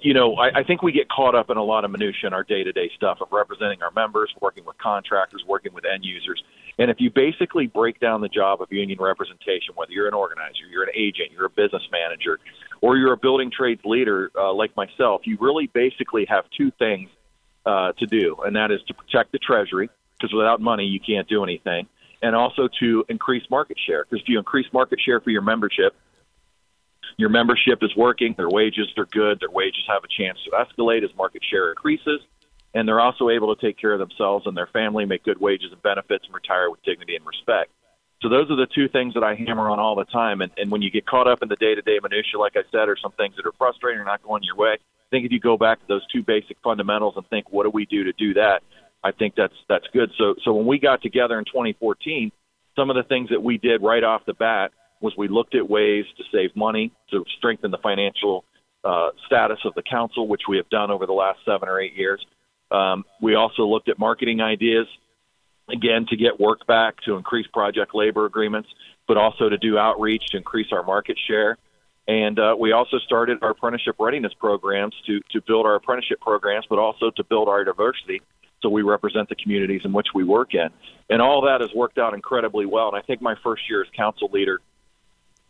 [0.00, 2.32] you know, I, I think we get caught up in a lot of minutia in
[2.32, 6.04] our day to day stuff of representing our members, working with contractors, working with end
[6.04, 6.42] users.
[6.78, 10.64] And if you basically break down the job of union representation, whether you're an organizer,
[10.70, 12.38] you're an agent, you're a business manager,
[12.80, 17.10] or you're a building trades leader uh, like myself, you really basically have two things
[17.66, 21.28] uh, to do, and that is to protect the treasury, because without money you can't
[21.28, 21.86] do anything,
[22.22, 24.04] and also to increase market share.
[24.04, 25.94] Because if you increase market share for your membership,
[27.18, 31.04] your membership is working, their wages are good, their wages have a chance to escalate
[31.04, 32.20] as market share increases,
[32.74, 35.72] and they're also able to take care of themselves and their family, make good wages
[35.72, 37.70] and benefits, and retire with dignity and respect.
[38.22, 40.40] So those are the two things that I hammer on all the time.
[40.40, 42.96] And, and when you get caught up in the day-to-day minutia, like I said, or
[42.96, 45.56] some things that are frustrating or not going your way, I think if you go
[45.56, 48.62] back to those two basic fundamentals and think, what do we do to do that?
[49.04, 50.10] I think that's that's good.
[50.18, 52.32] So so when we got together in 2014,
[52.74, 55.68] some of the things that we did right off the bat was we looked at
[55.68, 58.44] ways to save money, to strengthen the financial
[58.82, 61.94] uh, status of the council, which we have done over the last seven or eight
[61.94, 62.24] years.
[62.70, 64.86] Um, we also looked at marketing ideas,
[65.68, 68.68] again, to get work back, to increase project labor agreements,
[69.06, 71.58] but also to do outreach to increase our market share.
[72.08, 76.64] And uh, we also started our apprenticeship readiness programs to, to build our apprenticeship programs,
[76.68, 78.22] but also to build our diversity
[78.62, 80.68] so we represent the communities in which we work in.
[81.10, 82.88] And all that has worked out incredibly well.
[82.88, 84.60] And I think my first year as council leader,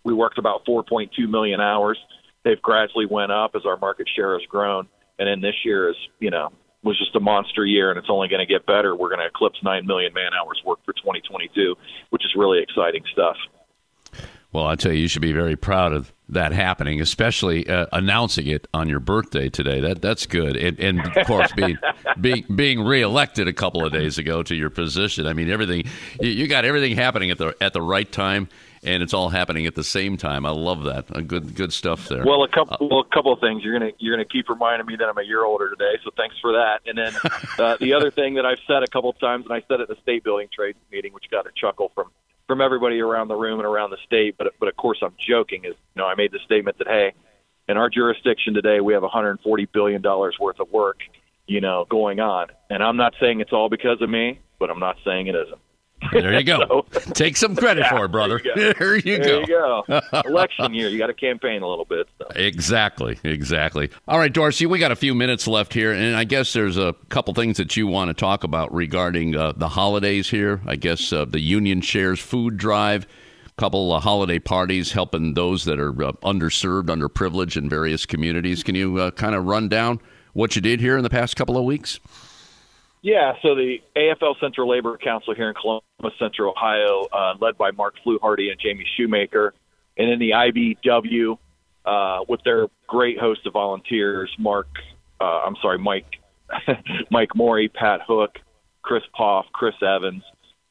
[0.04, 1.98] we worked about 4.2 million hours.
[2.42, 4.88] They've gradually went up as our market share has grown.
[5.18, 6.52] And then this year is, you know,
[6.82, 8.94] was just a monster year, and it's only going to get better.
[8.94, 11.74] We're going to eclipse 9 million man hours worked for 2022,
[12.10, 13.36] which is really exciting stuff.
[14.52, 18.46] Well, I tell you, you should be very proud of that happening, especially uh, announcing
[18.46, 19.80] it on your birthday today.
[19.80, 21.78] That that's good, and, and of course being
[22.20, 25.26] being being reelected a couple of days ago to your position.
[25.26, 25.84] I mean, everything
[26.20, 28.48] you, you got everything happening at the at the right time
[28.86, 30.46] and it's all happening at the same time.
[30.46, 31.04] I love that.
[31.10, 32.24] A good good stuff there.
[32.24, 33.62] Well, a couple well, a couple of things.
[33.64, 36.36] You're gonna you're gonna keep reminding me that I'm a year older today, so thanks
[36.40, 36.80] for that.
[36.86, 37.12] And then
[37.58, 39.88] uh, the other thing that I've said a couple of times, and I said at
[39.88, 42.10] the state building trades meeting, which got a chuckle from
[42.46, 45.64] from everybody around the room and around the state, but but of course I'm joking.
[45.64, 47.12] Is you know I made the statement that hey,
[47.68, 50.98] in our jurisdiction today we have 140 billion dollars worth of work,
[51.46, 54.80] you know, going on, and I'm not saying it's all because of me, but I'm
[54.80, 55.60] not saying it isn't.
[56.12, 56.86] There you go.
[56.92, 58.40] so, Take some credit yeah, for it, brother.
[58.54, 59.24] There you go.
[59.26, 59.84] There you go.
[60.24, 62.08] Election year, you got to campaign a little bit.
[62.18, 62.28] So.
[62.36, 63.90] Exactly, exactly.
[64.06, 66.94] All right, Dorsey, we got a few minutes left here, and I guess there's a
[67.08, 70.60] couple things that you want to talk about regarding uh, the holidays here.
[70.66, 73.06] I guess uh, the Union Shares food drive,
[73.46, 78.62] a couple of holiday parties helping those that are uh, underserved, underprivileged in various communities.
[78.62, 80.00] Can you uh, kind of run down
[80.34, 82.00] what you did here in the past couple of weeks?
[83.06, 87.70] Yeah, so the AFL Central Labor Council here in Columbus, Central Ohio, uh, led by
[87.70, 89.54] Mark Fluharty and Jamie Shoemaker,
[89.96, 91.38] and then the IBEW
[91.84, 94.66] uh, with their great host of volunteers, Mark,
[95.20, 96.16] uh, I'm sorry, Mike,
[97.12, 98.40] Mike Morey, Pat Hook,
[98.82, 100.24] Chris Poff, Chris Evans,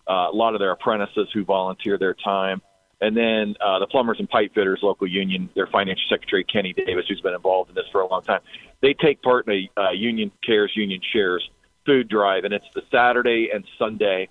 [0.05, 2.61] uh, a lot of their apprentices who volunteer their time.
[2.99, 7.05] And then uh, the Plumbers and Pipe Fitters local union, their financial secretary, Kenny Davis,
[7.07, 8.41] who's been involved in this for a long time,
[8.81, 11.49] they take part in a uh, Union Cares, Union Shares
[11.85, 14.29] food drive, and it's the Saturday and Sunday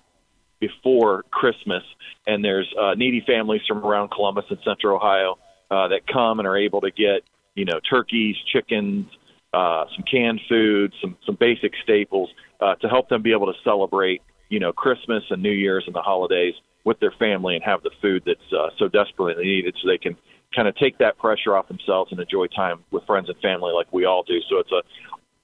[0.59, 1.83] before Christmas.
[2.27, 5.37] And there's uh, needy families from around Columbus and Central Ohio
[5.71, 7.23] uh, that come and are able to get,
[7.55, 9.07] you know, turkeys, chickens,
[9.53, 12.29] uh, some canned food, some some basic staples
[12.59, 15.95] uh, to help them be able to celebrate, you know, Christmas and New Year's and
[15.95, 16.53] the holidays
[16.83, 20.15] with their family and have the food that's uh, so desperately needed, so they can
[20.55, 23.91] kind of take that pressure off themselves and enjoy time with friends and family like
[23.91, 24.39] we all do.
[24.49, 24.81] So it's a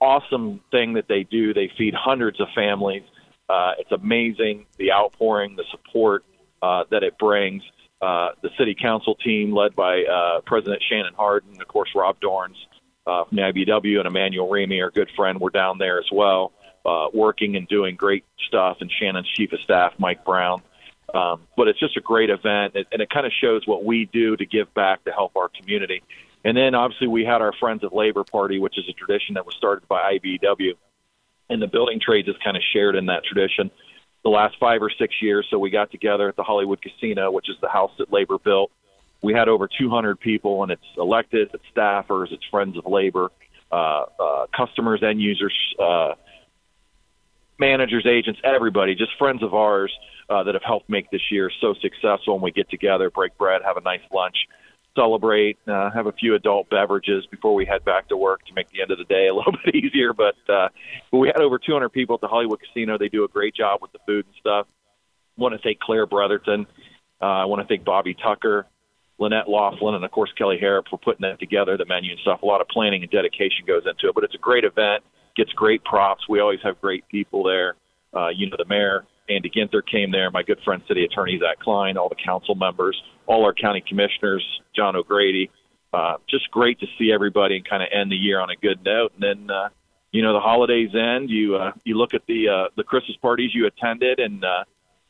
[0.01, 1.53] awesome thing that they do.
[1.53, 3.03] They feed hundreds of families.
[3.47, 6.25] Uh, it's amazing the outpouring, the support
[6.61, 7.63] uh, that it brings.
[8.01, 12.55] Uh, the city council team, led by uh, President Shannon Hardin, of course, Rob Dorans
[13.05, 16.51] uh, from the IBEW, and Emmanuel Remy, our good friend, were down there as well,
[16.83, 18.77] uh, working and doing great stuff.
[18.81, 20.63] And Shannon's chief of staff, Mike Brown.
[21.13, 24.37] Um, but it's just a great event, and it kind of shows what we do
[24.37, 26.01] to give back to help our community.
[26.43, 29.45] And then obviously we had our Friends of Labor Party, which is a tradition that
[29.45, 30.73] was started by IBEW,
[31.49, 33.71] and the building trades is kind of shared in that tradition
[34.23, 35.47] the last five or six years.
[35.49, 38.71] So we got together at the Hollywood Casino, which is the house that labor built.
[39.21, 43.31] We had over 200 people, and it's elected, it's staffers, it's friends of labor,
[43.71, 46.13] uh, uh, customers, end users, uh,
[47.59, 49.93] managers, agents, everybody, just friends of ours
[50.29, 52.33] uh, that have helped make this year so successful.
[52.33, 54.47] And we get together, break bread, have a nice lunch,
[54.95, 58.69] celebrate, uh, have a few adult beverages before we head back to work to make
[58.69, 60.13] the end of the day a little bit easier.
[60.13, 60.69] But uh,
[61.11, 62.97] but we had over 200 people at the Hollywood Casino.
[62.97, 64.67] They do a great job with the food and stuff.
[65.37, 66.67] I want to thank Claire Brotherton.
[67.21, 68.67] Uh, I want to thank Bobby Tucker,
[69.19, 72.41] Lynette Laughlin, and of course Kelly Harrop for putting that together, the menu and stuff.
[72.41, 75.03] A lot of planning and dedication goes into it, but it's a great event.
[75.35, 76.27] Gets great props.
[76.27, 77.75] We always have great people there.
[78.13, 79.05] Uh, you know, the mayor
[79.36, 83.01] Andy Ginther came there, my good friend City Attorney Zach Klein, all the council members,
[83.27, 84.43] all our county commissioners,
[84.75, 85.49] John O'Grady.
[85.93, 88.84] Uh, just great to see everybody and kind of end the year on a good
[88.84, 89.11] note.
[89.19, 89.69] And then, uh,
[90.11, 91.29] you know, the holidays end.
[91.29, 94.63] You uh, you look at the uh, the Christmas parties you attended, and uh,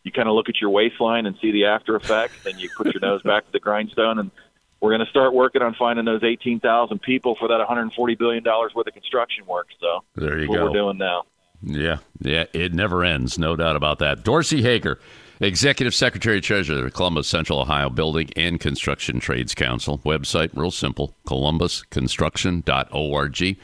[0.03, 2.93] you kind of look at your waistline and see the after effects, and you put
[2.93, 4.19] your nose back to the grindstone.
[4.19, 4.31] And
[4.79, 8.73] we're going to start working on finding those 18,000 people for that 140 billion dollars
[8.73, 9.67] worth of construction work.
[9.79, 10.65] So there you what go.
[10.65, 11.23] We're doing now.
[11.63, 14.23] Yeah, yeah, it never ends, no doubt about that.
[14.23, 14.99] Dorsey Hager,
[15.39, 19.99] Executive Secretary Treasurer of Columbus Central Ohio Building and Construction Trades Council.
[19.99, 23.41] Website, real simple, columbusconstruction.org.
[23.41, 23.55] You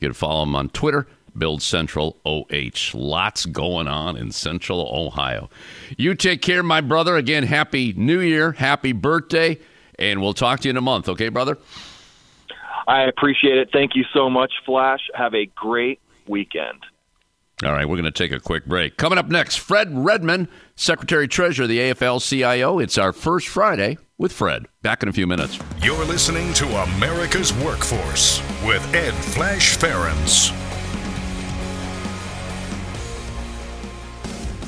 [0.00, 2.94] can follow him on Twitter, Build Central OH.
[2.94, 5.50] Lots going on in Central Ohio.
[5.96, 7.16] You take care, my brother.
[7.16, 9.58] Again, happy New Year, happy birthday.
[9.98, 11.56] And we'll talk to you in a month, okay, brother?
[12.86, 13.70] I appreciate it.
[13.72, 15.00] Thank you so much, Flash.
[15.14, 16.84] Have a great weekend.
[17.64, 18.98] All right, we're going to take a quick break.
[18.98, 22.78] Coming up next, Fred Redmond, Secretary Treasurer of the AFL CIO.
[22.78, 24.66] It's our first Friday with Fred.
[24.82, 25.58] Back in a few minutes.
[25.80, 30.54] You're listening to America's Workforce with Ed Flash Ferenc.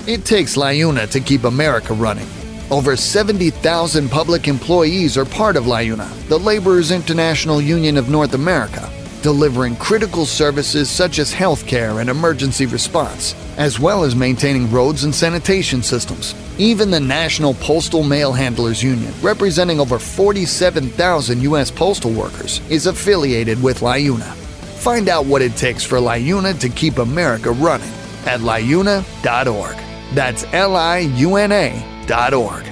[0.08, 2.26] It takes LIUNA to keep America running.
[2.70, 8.90] Over 70,000 public employees are part of LIUNA, the Laborers International Union of North America,
[9.22, 15.14] delivering critical services such as healthcare and emergency response, as well as maintaining roads and
[15.14, 16.34] sanitation systems.
[16.58, 21.70] Even the National Postal Mail Handlers Union, representing over 47,000 U.S.
[21.70, 24.34] postal workers, is affiliated with LIUNA.
[24.78, 27.90] Find out what it takes for LIUNA to keep America running
[28.26, 29.76] at liuna.org.
[30.14, 32.64] That's L I U N A dot org.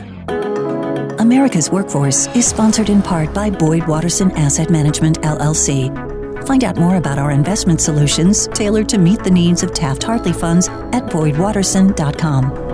[1.18, 6.15] America's Workforce is sponsored in part by Boyd Watterson Asset Management, LLC.
[6.46, 10.32] Find out more about our investment solutions tailored to meet the needs of Taft Hartley
[10.32, 12.65] funds at BoydWatterson.com.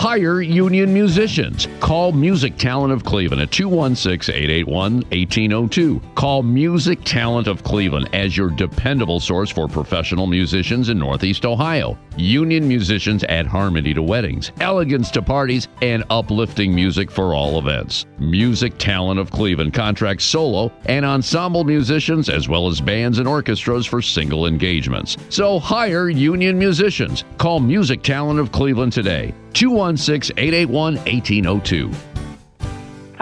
[0.00, 1.68] Hire union musicians.
[1.80, 6.00] Call Music Talent of Cleveland at 216 881 1802.
[6.14, 11.98] Call Music Talent of Cleveland as your dependable source for professional musicians in Northeast Ohio.
[12.16, 18.06] Union musicians add harmony to weddings, elegance to parties, and uplifting music for all events.
[18.18, 23.84] Music Talent of Cleveland contracts solo and ensemble musicians as well as bands and orchestras
[23.84, 25.18] for single engagements.
[25.28, 27.24] So hire union musicians.
[27.36, 29.34] Call Music Talent of Cleveland today.
[29.54, 31.90] 216 881 1802.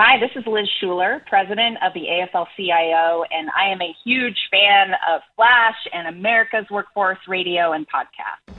[0.01, 4.39] Hi, this is Liz Shuler, president of the AFL CIO, and I am a huge
[4.49, 8.55] fan of Flash and America's Workforce Radio and podcast.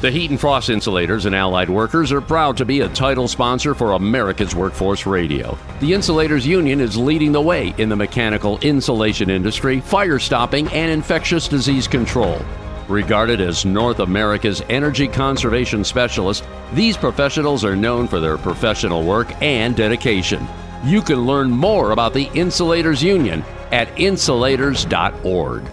[0.00, 3.74] The Heat and Frost Insulators and Allied Workers are proud to be a title sponsor
[3.74, 5.56] for America's Workforce Radio.
[5.78, 10.90] The Insulators Union is leading the way in the mechanical insulation industry, fire stopping, and
[10.90, 12.38] infectious disease control.
[12.88, 19.30] Regarded as North America's energy conservation specialist, these professionals are known for their professional work
[19.42, 20.46] and dedication.
[20.84, 25.64] You can learn more about the Insulators Union at insulators.org.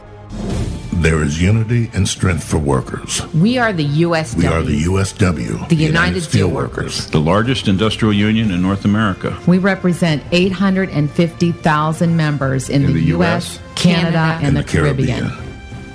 [0.94, 3.22] There is unity and strength for workers.
[3.34, 4.36] We are the USW.
[4.38, 9.38] We are the USW, the United, Steelworkers, the largest industrial union in North America.
[9.46, 14.68] We represent 850,000 members in, in the, the, U.S., US Canada, and, and the, the
[14.68, 15.30] Caribbean.
[15.30, 15.53] Caribbean.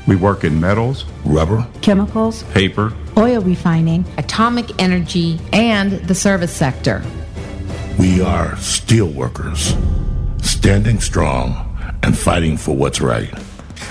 [0.09, 7.05] We work in metals, rubber, chemicals, paper, oil refining, atomic energy, and the service sector.
[7.99, 9.77] We are steel workers,
[10.41, 13.31] standing strong and fighting for what's right.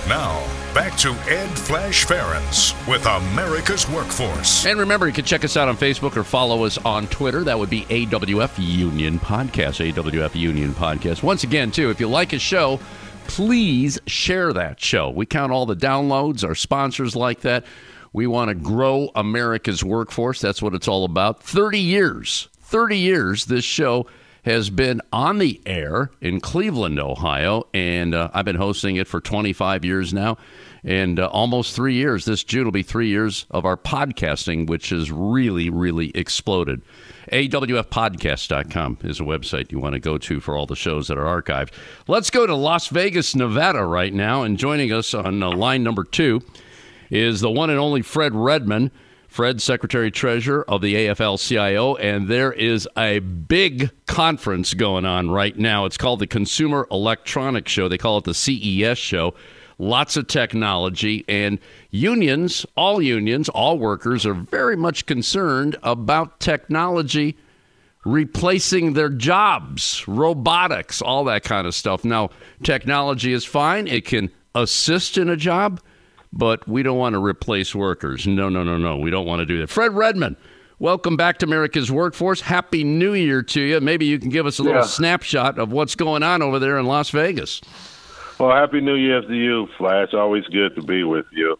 [0.08, 0.44] Now,
[0.74, 4.66] back to Ed Flash Ferenc with America's Workforce.
[4.66, 7.44] And remember, you can check us out on Facebook or follow us on Twitter.
[7.44, 9.94] That would be AWF Union Podcast.
[9.94, 11.22] AWF Union Podcast.
[11.22, 12.80] Once again, too, if you like a show,
[13.28, 15.10] please share that show.
[15.10, 17.66] We count all the downloads, our sponsors like that.
[18.14, 20.42] We want to grow America's workforce.
[20.42, 21.44] That's what it's all about.
[21.44, 24.08] 30 years, 30 years, this show
[24.44, 29.20] has been on the air in Cleveland, Ohio, and uh, I've been hosting it for
[29.20, 30.38] 25 years now.
[30.86, 32.24] And uh, almost three years.
[32.24, 36.82] This June will be three years of our podcasting, which has really, really exploded.
[37.32, 41.42] AWFpodcast.com is a website you want to go to for all the shows that are
[41.42, 41.72] archived.
[42.08, 44.44] Let's go to Las Vegas, Nevada right now.
[44.44, 46.42] And joining us on uh, line number two
[47.10, 48.92] is the one and only Fred Redmond.
[49.28, 55.30] Fred, Secretary Treasurer of the AFL CIO, and there is a big conference going on
[55.30, 55.86] right now.
[55.86, 57.88] It's called the Consumer Electronics Show.
[57.88, 59.36] They call it the CES Show.
[59.80, 61.60] Lots of technology, and
[61.92, 67.38] unions, all unions, all workers are very much concerned about technology
[68.06, 72.04] replacing their jobs, robotics, all that kind of stuff.
[72.06, 72.30] Now,
[72.64, 75.80] technology is fine, it can assist in a job
[76.34, 78.28] but we don't want to replace workers.
[78.28, 78.98] No, no, no, no.
[78.98, 79.70] We don't want to do that.
[79.70, 80.36] Fred Redmond,
[80.78, 82.42] welcome back to America's Workforce.
[82.42, 83.80] Happy New Year to you.
[83.80, 84.88] Maybe you can give us a little Yeah.
[84.88, 87.62] snapshot of what's going on over there in Las Vegas.
[88.40, 90.14] Well, happy New Year to you, Flash.
[90.14, 91.58] Always good to be with you.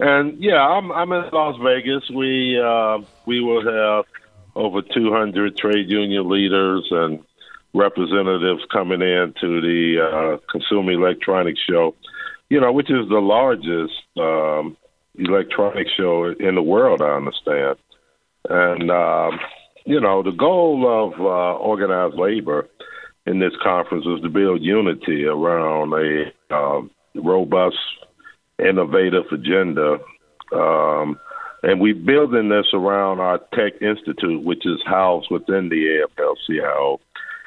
[0.00, 2.10] And yeah, I'm I'm in Las Vegas.
[2.10, 4.06] We uh, we will have
[4.56, 7.22] over 200 trade union leaders and
[7.74, 11.94] representatives coming in to the uh, Consumer Electronics Show.
[12.48, 14.76] You know, which is the largest um,
[15.14, 17.78] electronics show in the world, I understand.
[18.48, 19.38] And um,
[19.84, 22.68] you know, the goal of uh, organized labor
[23.26, 27.76] in this conference is to build unity around a um, robust,
[28.58, 29.98] innovative agenda
[30.52, 31.18] um,
[31.62, 37.00] And we're building this around our Tech Institute, which is housed within the AFL-CIO.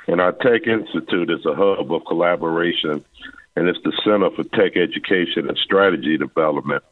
[0.08, 3.04] And our Tech Institute is a hub of collaboration,
[3.56, 6.84] and it's the Center for Tech Education and Strategy Development.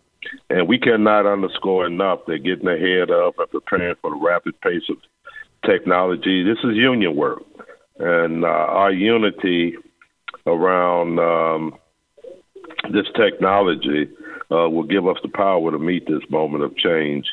[0.49, 4.83] And we cannot underscore enough that getting ahead of and preparing for the rapid pace
[4.89, 4.97] of
[5.65, 7.43] technology, this is union work.
[7.99, 9.75] And uh, our unity
[10.45, 11.75] around um,
[12.91, 14.09] this technology
[14.51, 17.25] uh, will give us the power to meet this moment of change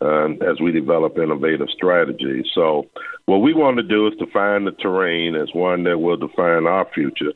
[0.00, 2.46] uh, as we develop innovative strategies.
[2.54, 2.88] So,
[3.26, 6.86] what we want to do is define the terrain as one that will define our
[6.94, 7.32] future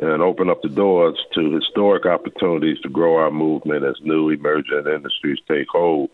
[0.00, 4.84] and open up the doors to historic opportunities to grow our movement as new emerging
[4.86, 6.10] industries take hold.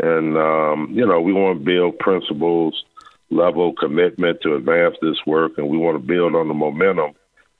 [0.00, 2.84] And, um, you know, we want to build principles
[3.32, 7.12] level commitment to advance this work, and we want to build on the momentum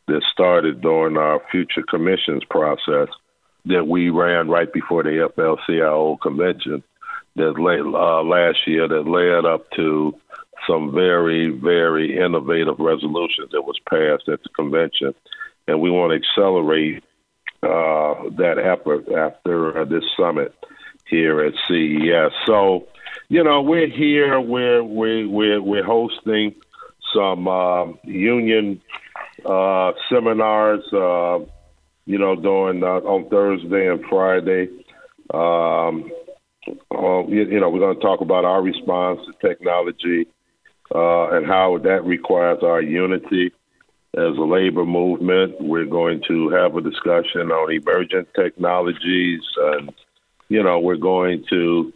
[0.09, 3.09] that started during our future commissions process
[3.65, 6.83] that we ran right before the AFL-CIO convention
[7.37, 10.15] that uh, last year that led up to
[10.67, 15.15] some very, very innovative resolutions that was passed at the convention.
[15.67, 17.03] And we want to accelerate
[17.63, 20.55] uh, that effort after uh, this summit
[21.09, 22.33] here at CES.
[22.47, 22.87] So,
[23.29, 24.41] you know, we're here.
[24.41, 26.55] We're we're we're, we're hosting
[27.15, 28.81] some uh, union
[29.45, 30.85] uh, seminars.
[30.93, 31.41] Uh,
[32.05, 34.69] you know, during uh, on Thursday and Friday.
[35.33, 36.11] Um,
[36.69, 40.27] uh, you, you, know, we're going to talk about our response to technology
[40.95, 43.53] uh, and how that requires our unity
[44.17, 45.61] as a labor movement.
[45.61, 49.93] We're going to have a discussion on emergent technologies, and
[50.49, 51.93] you know, we're going to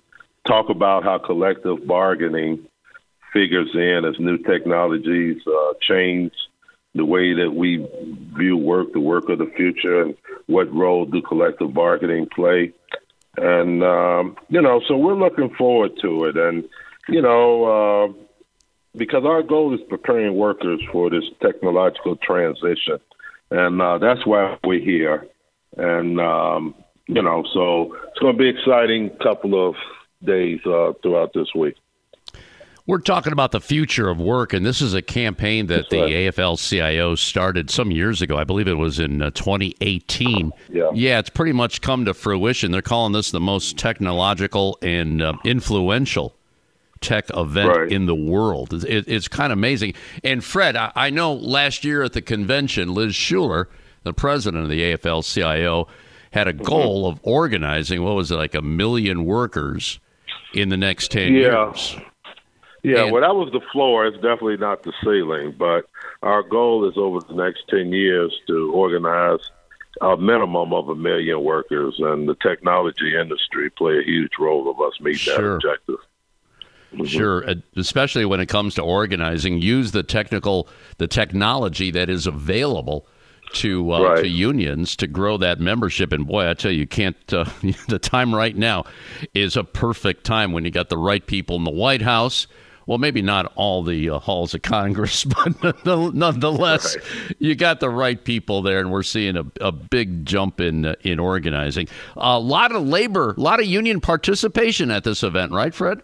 [0.47, 2.67] talk about how collective bargaining
[3.33, 6.33] figures in as new technologies uh, change
[6.95, 7.87] the way that we
[8.37, 10.17] view work, the work of the future, and
[10.47, 12.73] what role do collective bargaining play.
[13.37, 16.37] And, um, you know, so we're looking forward to it.
[16.39, 16.65] And,
[17.09, 18.13] you know, uh,
[18.97, 22.99] because our goal is preparing workers for this technological transition.
[23.51, 25.27] And uh, that's why we're here.
[25.77, 26.75] And, um,
[27.07, 29.75] you know, so it's going to be exciting couple of
[30.25, 31.77] days uh, throughout this week.
[32.87, 36.57] We're talking about the future of work, and this is a campaign that the AFL
[36.57, 38.37] CIO started some years ago.
[38.37, 40.53] I believe it was in uh, 2018.
[40.71, 40.91] Yeah.
[40.95, 42.71] yeah, it's pretty much come to fruition.
[42.71, 46.37] They're calling this the most technological and uh, influential
[47.01, 47.93] tech event right.
[47.93, 48.73] in the world.
[48.73, 49.95] It, it's kind of amazing.
[50.23, 53.67] And Fred, I, I, know last year at the convention, Liz Shuler,
[54.05, 55.89] the president of the AFL CIO,
[56.31, 56.63] had a mm-hmm.
[56.63, 59.99] goal of organizing, what was it, like a million workers
[60.55, 61.39] in the next 10 yeah.
[61.41, 61.97] years.
[62.83, 64.07] Yeah, and, well, that was the floor.
[64.07, 65.55] It's definitely not the ceiling.
[65.59, 65.87] But
[66.23, 69.41] our goal is over the next 10 years to organize
[70.01, 74.81] a minimum of a million workers, and the technology industry play a huge role of
[74.81, 75.37] us meeting sure.
[75.37, 75.99] that objective.
[76.93, 77.05] Mm-hmm.
[77.07, 77.45] Sure,
[77.77, 80.69] especially when it comes to organizing, use the technical,
[80.99, 83.09] the technology that is available
[83.57, 84.23] to uh, right.
[84.23, 86.13] to unions to grow that membership.
[86.13, 87.17] And boy, I tell you, you can't.
[87.33, 87.45] Uh,
[87.89, 88.85] the time right now
[89.35, 92.47] is a perfect time when you got the right people in the White House.
[92.87, 97.37] Well, maybe not all the uh, halls of Congress, but nonetheless, right.
[97.41, 100.95] you got the right people there, and we're seeing a, a big jump in uh,
[101.03, 101.89] in organizing.
[102.17, 106.03] A lot of labor, a lot of union participation at this event, right, Fred?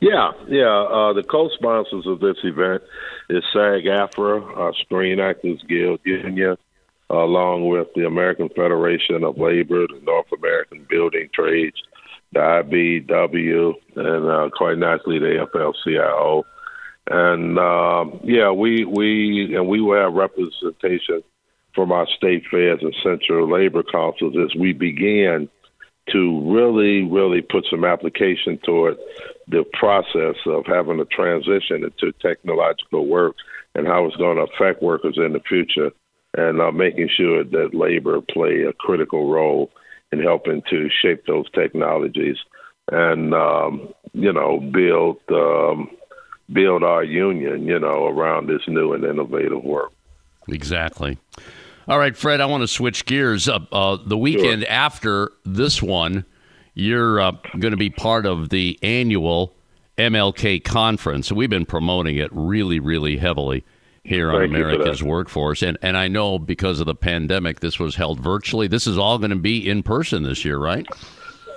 [0.00, 0.68] Yeah, yeah.
[0.68, 2.82] Uh, the co-sponsors of this event
[3.28, 6.56] is SAG-AFTRA, our Screen Actors Guild Union,
[7.10, 11.76] along with the American Federation of Labor, the North American Building Trades,
[12.32, 16.44] the IBEW, and uh, quite nicely the AFL-CIO.
[17.10, 21.22] And um, yeah, we we and we will have representation
[21.74, 25.48] from our state feds and central labor councils as we begin
[26.12, 28.96] to really, really put some application toward
[29.48, 33.36] the process of having a transition into technological work
[33.74, 35.90] and how it's going to affect workers in the future,
[36.36, 39.70] and uh, making sure that labor play a critical role
[40.12, 42.36] in helping to shape those technologies
[42.90, 45.90] and um, you know build um,
[46.52, 49.92] build our union, you know, around this new and innovative work.
[50.48, 51.18] Exactly.
[51.88, 53.48] All right, Fred, I want to switch gears.
[53.48, 54.70] Uh, uh, the weekend sure.
[54.70, 56.26] after this one,
[56.74, 59.54] you're uh, going to be part of the annual
[59.96, 61.32] MLK conference.
[61.32, 63.64] We've been promoting it really, really heavily
[64.04, 65.62] here on America's Workforce.
[65.62, 68.66] And, and I know because of the pandemic, this was held virtually.
[68.68, 70.86] This is all going to be in person this year, right?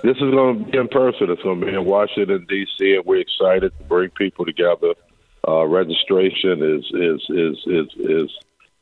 [0.02, 1.30] This is going to be in person.
[1.30, 4.94] It's going to be in Washington, D.C., and we're excited to bring people together.
[5.46, 8.30] Uh, registration is, is, is, is, is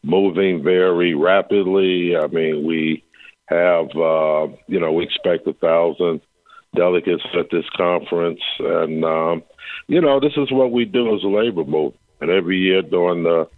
[0.02, 2.16] moving very rapidly.
[2.16, 3.04] I mean, we
[3.46, 6.20] have, uh, you know, we expect a thousand
[6.74, 8.40] delegates at this conference.
[8.58, 9.42] And, um,
[9.88, 11.96] you know, this is what we do as a labor movement.
[12.20, 13.48] And every year during the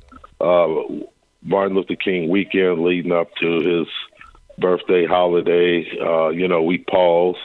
[0.40, 1.04] uh,
[1.42, 3.88] Martin Luther King weekend leading up to his
[4.58, 7.36] birthday holiday, uh, you know, we pause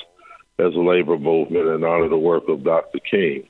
[0.60, 3.00] as a labor movement in honor of the work of Dr.
[3.00, 3.48] King.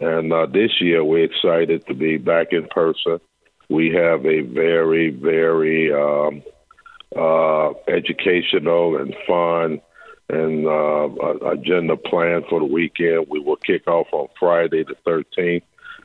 [0.00, 3.20] And uh, this year, we're excited to be back in person.
[3.68, 6.42] We have a very, very um,
[7.14, 9.80] uh, educational and fun
[10.30, 11.08] and uh,
[11.50, 13.26] agenda plan for the weekend.
[13.30, 15.62] We will kick off on Friday the 13th,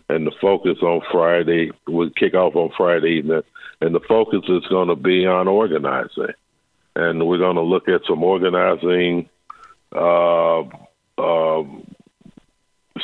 [0.09, 3.43] and the focus on Friday will kick off on Friday evening,
[3.81, 6.33] and the focus is going to be on organizing,
[6.95, 9.29] and we're going to look at some organizing.
[9.91, 10.61] Uh,
[11.17, 11.63] uh,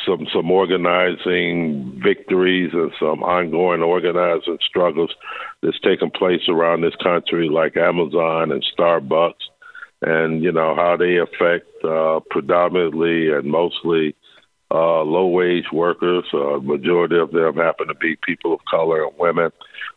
[0.06, 5.12] some some organizing victories and some ongoing organizing struggles
[5.62, 9.42] that's taking place around this country, like Amazon and Starbucks,
[10.02, 14.14] and you know how they affect uh, predominantly and mostly
[14.70, 16.24] uh, low wage workers.
[16.32, 19.50] Uh, majority of them happen to be people of color and women.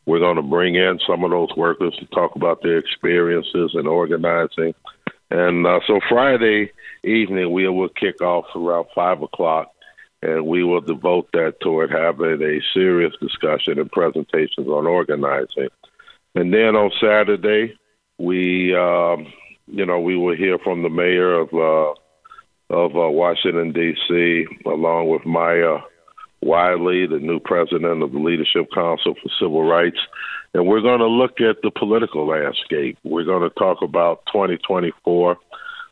[0.06, 3.86] We're going to bring in some of those workers to talk about their experiences in
[3.86, 4.74] organizing.
[5.30, 6.72] And uh, so Friday
[7.04, 9.73] evening, we will kick off around five o'clock
[10.24, 15.68] and we will devote that toward having a serious discussion and presentations on organizing.
[16.34, 17.78] And then on Saturday,
[18.18, 19.32] we, um,
[19.68, 21.94] you know, we will hear from the mayor of uh,
[22.74, 24.46] of uh, Washington D.C.
[24.66, 25.80] along with Maya
[26.42, 30.00] Wiley, the new president of the Leadership Council for Civil Rights,
[30.54, 32.98] and we're going to look at the political landscape.
[33.04, 35.32] We're going to talk about 2024.
[35.32, 35.36] Uh,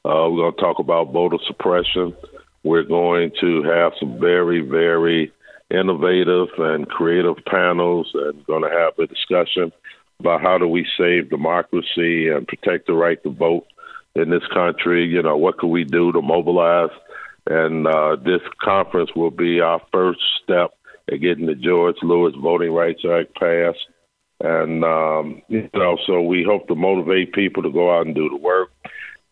[0.04, 2.16] we're going to talk about voter suppression.
[2.64, 5.32] We're going to have some very, very
[5.70, 9.72] innovative and creative panels and going to have a discussion
[10.20, 13.66] about how do we save democracy and protect the right to vote
[14.16, 15.06] in this country.
[15.06, 16.92] You know, what can we do to mobilize?
[17.50, 20.72] And uh, this conference will be our first step
[21.12, 23.80] at getting the George Lewis Voting Rights Act passed.
[24.44, 28.30] And, um, you know, so we hope to motivate people to go out and do
[28.30, 28.72] the work.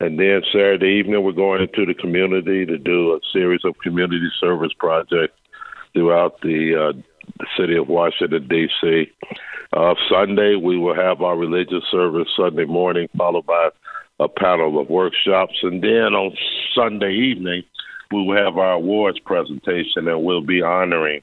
[0.02, 4.30] And then Saturday evening, we're going into the community to do a series of community
[4.40, 5.38] service projects
[5.94, 7.02] throughout the, uh,
[7.38, 9.12] the city of Washington, D.C.
[9.74, 13.70] Uh, Sunday, we will have our religious service Sunday morning, followed by
[14.22, 15.58] a panel of workshops.
[15.64, 16.36] And then on
[16.74, 17.64] Sunday evening,
[18.12, 21.22] we will have our awards presentation and we'll be honoring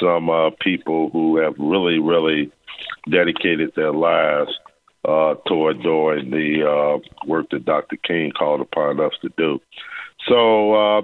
[0.00, 2.50] some uh, people who have really, really
[3.08, 4.50] dedicated their lives
[5.04, 7.96] uh, toward doing the uh, work that Dr.
[7.96, 9.60] King called upon us to do.
[10.28, 11.02] So, uh,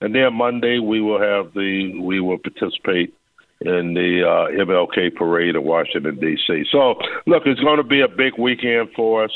[0.00, 3.14] and then Monday we will have the we will participate
[3.60, 6.64] in the uh, MLK parade in Washington D.C.
[6.70, 9.30] So, look, it's going to be a big weekend for us.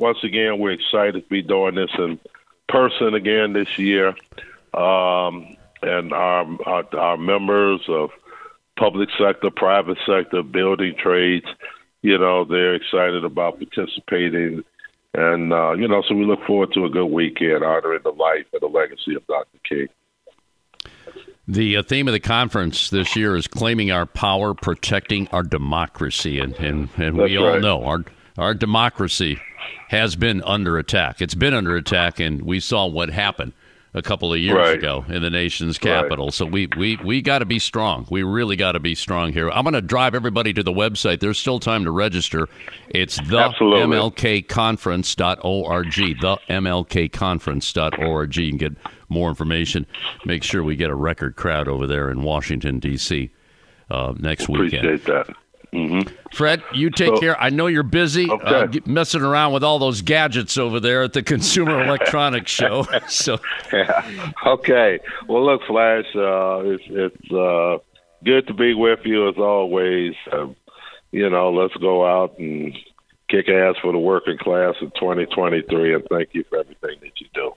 [0.00, 2.18] Once again, we're excited to be doing this in
[2.68, 4.08] person again this year,
[4.74, 8.10] um, and our, our our members of
[8.76, 11.46] public sector, private sector, building trades
[12.04, 14.62] you know, they're excited about participating.
[15.14, 18.44] And, uh, you know, so we look forward to a good weekend honoring the life
[18.52, 19.58] and the legacy of Dr.
[19.66, 19.88] King.
[21.48, 26.38] The uh, theme of the conference this year is claiming our power, protecting our democracy.
[26.40, 28.04] And, and, and we all know our,
[28.36, 29.40] our democracy
[29.88, 31.22] has been under attack.
[31.22, 33.54] It's been under attack, and we saw what happened
[33.94, 34.76] a couple of years right.
[34.76, 36.26] ago in the nation's capital.
[36.26, 36.34] Right.
[36.34, 38.08] So we we we got to be strong.
[38.10, 39.48] We really got to be strong here.
[39.50, 41.20] I'm going to drive everybody to the website.
[41.20, 42.48] There's still time to register.
[42.88, 45.94] It's the mlkconference.org.
[45.94, 48.36] The mlkconference.org.
[48.36, 48.72] You can get
[49.08, 49.86] more information.
[50.24, 53.30] Make sure we get a record crowd over there in Washington D.C.
[53.90, 54.86] Uh, next Appreciate weekend.
[54.86, 55.36] Appreciate that.
[55.74, 56.08] Mm-hmm.
[56.32, 57.40] Fred, you take so, care.
[57.40, 58.78] I know you're busy uh, okay.
[58.78, 62.86] uh, messing around with all those gadgets over there at the Consumer Electronics Show.
[63.08, 63.38] So,
[63.72, 64.32] yeah.
[64.46, 64.98] okay.
[65.28, 67.78] Well, look, Flash, uh, it's, it's uh,
[68.24, 70.14] good to be with you as always.
[70.32, 70.56] Um,
[71.12, 72.72] you know, let's go out and
[73.28, 77.26] kick ass for the working class in 2023, and thank you for everything that you
[77.34, 77.52] do.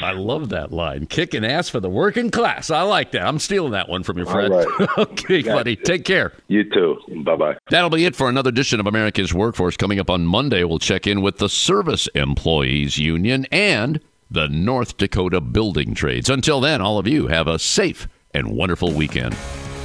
[0.00, 1.06] I love that line.
[1.06, 2.70] Kicking ass for the working class.
[2.70, 3.22] I like that.
[3.22, 4.52] I'm stealing that one from your friend.
[4.52, 4.88] Right.
[4.98, 5.76] okay, buddy.
[5.76, 6.32] Take care.
[6.48, 6.98] You too.
[7.24, 7.56] Bye bye.
[7.70, 9.76] That'll be it for another edition of America's Workforce.
[9.76, 14.96] Coming up on Monday, we'll check in with the Service Employees Union and the North
[14.96, 16.28] Dakota Building Trades.
[16.28, 19.34] Until then, all of you have a safe and wonderful weekend.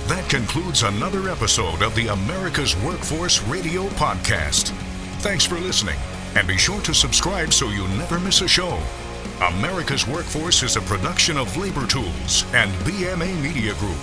[0.07, 4.69] That concludes another episode of the America's Workforce Radio Podcast.
[5.19, 5.97] Thanks for listening,
[6.35, 8.79] and be sure to subscribe so you never miss a show.
[9.41, 13.97] America's Workforce is a production of Labor Tools and BMA Media Group.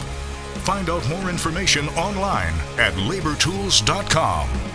[0.63, 4.74] Find out more information online at labortools.com.